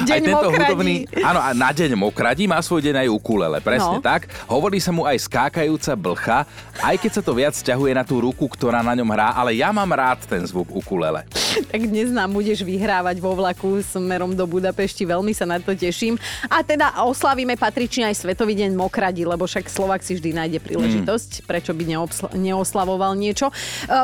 Deň 0.00 0.12
aj 0.12 0.20
tento 0.20 0.36
mokradí. 0.46 0.64
hudobný... 0.64 0.94
Áno, 1.20 1.40
a 1.40 1.50
na 1.52 1.70
deň 1.70 1.90
mokradí 1.94 2.44
má 2.44 2.58
svoj 2.58 2.80
deň 2.82 3.04
aj 3.04 3.08
ukulele, 3.10 3.58
presne 3.60 3.98
No. 3.98 4.02
tak. 4.02 4.28
Hovorí 4.46 4.78
sa 4.78 4.90
mu 4.90 5.02
aj 5.02 5.18
skákajúca 5.20 5.92
blcha, 5.92 6.38
aj 6.78 6.96
keď 6.96 7.10
sa 7.10 7.22
to 7.22 7.32
viac 7.32 7.52
ťahuje 7.52 7.92
na 7.92 8.04
tú 8.04 8.20
ruku, 8.20 8.46
ktorá 8.46 8.80
na 8.80 8.94
ňom 8.94 9.08
hrá, 9.08 9.34
ale 9.34 9.58
ja 9.58 9.68
mám 9.70 9.88
rád 9.88 10.22
ten 10.24 10.40
zvuk 10.42 10.70
ukulele. 10.70 11.26
Tak 11.66 11.80
dnes 11.82 12.08
nám 12.08 12.30
budeš 12.30 12.62
vyhrávať 12.62 13.18
vo 13.18 13.34
vlaku 13.34 13.82
smerom 13.82 14.32
do 14.32 14.46
Budapešti, 14.46 15.02
veľmi 15.02 15.34
sa 15.34 15.44
na 15.44 15.58
to 15.58 15.74
teším. 15.74 16.14
A 16.46 16.62
teda 16.62 17.02
oslavíme 17.02 17.54
patrične 17.54 18.06
aj 18.06 18.22
Svetový 18.22 18.54
deň 18.54 18.72
mokradí, 18.72 19.26
lebo 19.26 19.44
však 19.44 19.66
Slovak 19.66 20.00
si 20.00 20.14
vždy 20.14 20.30
nájde 20.32 20.58
príležitosť, 20.60 21.44
prečo 21.44 21.74
by 21.74 21.84
neobsla- 21.84 22.32
neoslavoval 22.32 23.12
niečo. 23.12 23.50
E, 23.50 23.54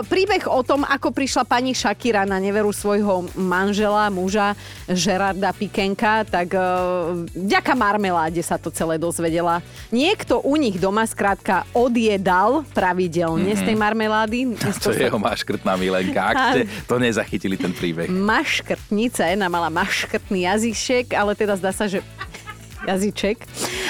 príbeh 0.02 0.44
o 0.46 0.60
tom, 0.60 0.82
ako 0.82 1.14
prišla 1.14 1.44
pani 1.44 1.70
Shakira 1.70 2.26
na 2.26 2.36
neveru 2.36 2.74
svojho 2.74 3.05
manžela, 3.34 4.10
muža 4.10 4.58
Gerarda 4.90 5.50
Pikenka, 5.54 6.26
tak 6.26 6.54
e, 6.54 6.60
vďaka 7.34 7.72
marmeláde 7.78 8.42
sa 8.42 8.58
to 8.58 8.70
celé 8.70 8.98
dozvedela. 8.98 9.62
Niekto 9.94 10.42
u 10.42 10.54
nich 10.58 10.78
doma 10.78 11.06
skrátka 11.06 11.66
odjedal 11.72 12.66
pravidelne 12.74 13.54
z 13.54 13.62
tej 13.62 13.76
marmelády. 13.76 14.38
To 14.86 14.94
je 14.94 15.08
jeho 15.08 15.18
maškrtná 15.18 15.74
milenka. 15.74 16.20
Ak 16.30 16.36
ste 16.52 16.62
to 16.86 17.02
nezachytili 17.02 17.58
ten 17.58 17.74
príbeh. 17.74 18.06
maškrtnica, 18.06 19.26
jedna 19.26 19.50
mala 19.50 19.66
maškrtný 19.72 20.46
jazyček, 20.46 21.10
ale 21.16 21.34
teda 21.34 21.58
zdá 21.58 21.74
sa, 21.74 21.90
že 21.90 22.04
jazyček. 22.86 23.36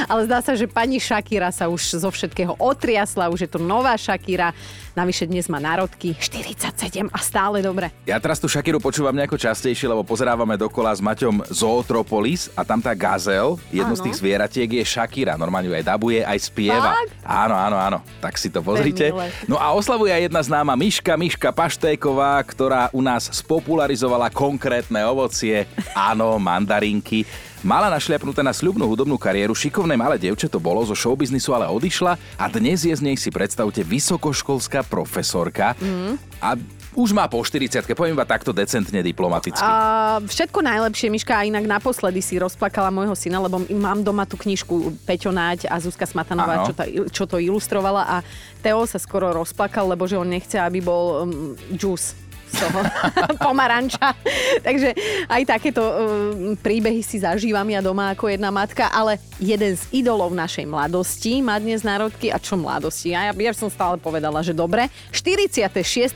Ale 0.09 0.25
zdá 0.25 0.41
sa, 0.41 0.57
že 0.57 0.65
pani 0.69 0.97
Shakira 0.97 1.53
sa 1.53 1.69
už 1.69 2.01
zo 2.01 2.11
všetkého 2.11 2.57
otriasla, 2.57 3.29
už 3.29 3.47
je 3.47 3.51
to 3.53 3.61
nová 3.61 3.97
Shakira. 3.97 4.57
Navyše 4.97 5.29
dnes 5.29 5.45
má 5.53 5.61
národky 5.61 6.17
47 6.17 7.13
a 7.13 7.19
stále 7.21 7.61
dobre. 7.61 7.93
Ja 8.09 8.17
teraz 8.17 8.41
tú 8.41 8.49
Shakiru 8.49 8.81
počúvam 8.81 9.13
nejako 9.13 9.37
častejšie, 9.37 9.93
lebo 9.93 10.01
pozerávame 10.01 10.57
dokola 10.57 10.89
s 10.97 11.05
Maťom 11.05 11.45
Zootropolis 11.53 12.49
a 12.57 12.65
tam 12.65 12.81
tá 12.81 12.97
gazel, 12.97 13.61
jedno 13.69 13.93
z 13.93 14.01
Áno. 14.01 14.07
tých 14.09 14.17
zvieratiek 14.17 14.69
je 14.73 14.85
Shakira. 14.89 15.37
Normálne 15.37 15.69
ju 15.69 15.77
aj 15.77 15.85
dabuje, 15.85 16.25
aj 16.25 16.39
spieva. 16.41 16.97
Fakt? 16.97 17.13
Áno, 17.29 17.55
áno, 17.61 17.77
áno. 17.77 17.99
Tak 18.25 18.41
si 18.41 18.49
to 18.49 18.65
pozrite. 18.65 19.13
No 19.45 19.61
a 19.61 19.77
oslavuje 19.77 20.17
aj 20.17 20.33
jedna 20.33 20.41
známa 20.41 20.73
Miška, 20.81 21.13
Miška 21.21 21.53
Paštéková, 21.53 22.41
ktorá 22.49 22.89
u 22.97 23.05
nás 23.05 23.29
spopularizovala 23.29 24.33
konkrétne 24.33 25.05
ovocie. 25.05 25.69
Áno, 25.93 26.41
mandarinky. 26.41 27.29
Mala 27.67 27.91
našliapnuté 27.91 28.47
na 28.47 28.55
sľubnú 28.55 28.87
hudobnú 28.87 29.19
kariéru, 29.19 29.51
šikovné 29.51 29.99
malé 29.99 30.23
dievče 30.23 30.47
to 30.47 30.63
bolo, 30.63 30.87
zo 30.87 30.95
showbiznisu 30.95 31.51
ale 31.51 31.67
odišla 31.67 32.15
a 32.39 32.45
dnes 32.47 32.87
je 32.87 32.95
z 32.95 33.03
nej 33.03 33.19
si 33.19 33.27
predstavte 33.27 33.83
vysokoškolská 33.83 34.87
profesorka 34.87 35.75
Mm. 35.83 36.15
a 36.39 36.55
už 36.95 37.11
má 37.11 37.27
po 37.27 37.43
40 37.43 37.83
poviem 37.93 38.15
iba 38.15 38.25
takto 38.25 38.55
decentne 38.55 39.03
diplomaticky. 39.03 39.61
A 39.61 40.23
všetko 40.23 40.63
najlepšie, 40.63 41.11
Miška, 41.11 41.35
a 41.37 41.45
inak 41.45 41.67
naposledy 41.67 42.23
si 42.23 42.39
rozplakala 42.39 42.89
môjho 42.89 43.13
syna, 43.19 43.43
lebo 43.43 43.61
mám 43.69 44.01
doma 44.01 44.25
tú 44.25 44.39
knižku 44.39 45.03
Peťo 45.05 45.35
Náď 45.35 45.67
a 45.67 45.77
Zuzka 45.83 46.07
Smatanová, 46.07 46.65
čo, 46.65 46.73
tá, 46.73 46.87
čo 46.87 47.27
to 47.27 47.37
ilustrovala 47.37 48.07
a 48.07 48.17
Teo 48.63 48.87
sa 48.87 48.97
skoro 48.97 49.35
rozplakal, 49.35 49.91
lebo 49.91 50.07
že 50.07 50.17
on 50.17 50.31
nechce, 50.31 50.57
aby 50.57 50.81
bol 50.81 51.27
um, 51.27 51.53
juice 51.75 52.15
z 52.51 52.55
toho 52.63 52.81
pomaranča. 53.47 54.15
Takže 54.63 54.95
aj 55.27 55.43
takéto 55.47 55.83
um, 55.83 56.55
príbehy 56.59 57.03
si 57.03 57.21
zažívam 57.21 57.67
ja 57.69 57.83
doma 57.83 58.15
ako 58.15 58.31
jedna 58.31 58.51
matka, 58.55 58.89
ale 58.91 59.19
jeden 59.43 59.75
z 59.75 59.83
idolov 59.93 60.33
našej 60.33 60.67
mladosti 60.67 61.43
má 61.43 61.59
dnes 61.59 61.83
národky. 61.83 62.31
A 62.31 62.39
čo 62.39 62.55
mladosti? 62.55 63.13
Ja, 63.13 63.31
ja 63.35 63.53
som 63.55 63.69
stále 63.71 63.99
povedala, 63.99 64.41
že 64.41 64.55
dobre. 64.55 64.89
46. 65.11 65.73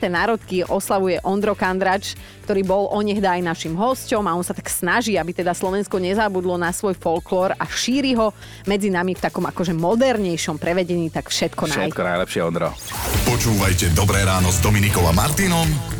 národky 0.07 0.63
oslavuje 0.67 1.19
Ondro 1.27 1.53
Kandrač, 1.59 2.15
ktorý 2.47 2.67
bol 2.67 2.85
onehda 2.91 3.39
aj 3.39 3.47
našim 3.47 3.75
hosťom 3.79 4.27
a 4.27 4.35
on 4.35 4.43
sa 4.43 4.57
tak 4.57 4.67
snaží, 4.67 5.15
aby 5.15 5.31
teda 5.31 5.55
Slovensko 5.55 6.03
nezabudlo 6.03 6.59
na 6.59 6.75
svoj 6.75 6.99
folklór 6.99 7.55
a 7.55 7.65
šíri 7.67 8.19
ho 8.19 8.35
medzi 8.67 8.91
nami 8.91 9.15
v 9.15 9.23
takom 9.23 9.47
akože 9.47 9.71
modernejšom 9.77 10.59
prevedení, 10.59 11.15
tak 11.15 11.31
všetko, 11.31 11.71
naj. 11.71 11.95
Všetko 11.95 12.03
najlepšie, 12.03 12.41
Ondro. 12.43 12.75
Počúvajte 13.23 13.95
Dobré 13.95 14.27
ráno 14.27 14.51
s 14.51 14.59
Dominikou 14.59 15.07
a 15.07 15.15
Martinom 15.15 16.00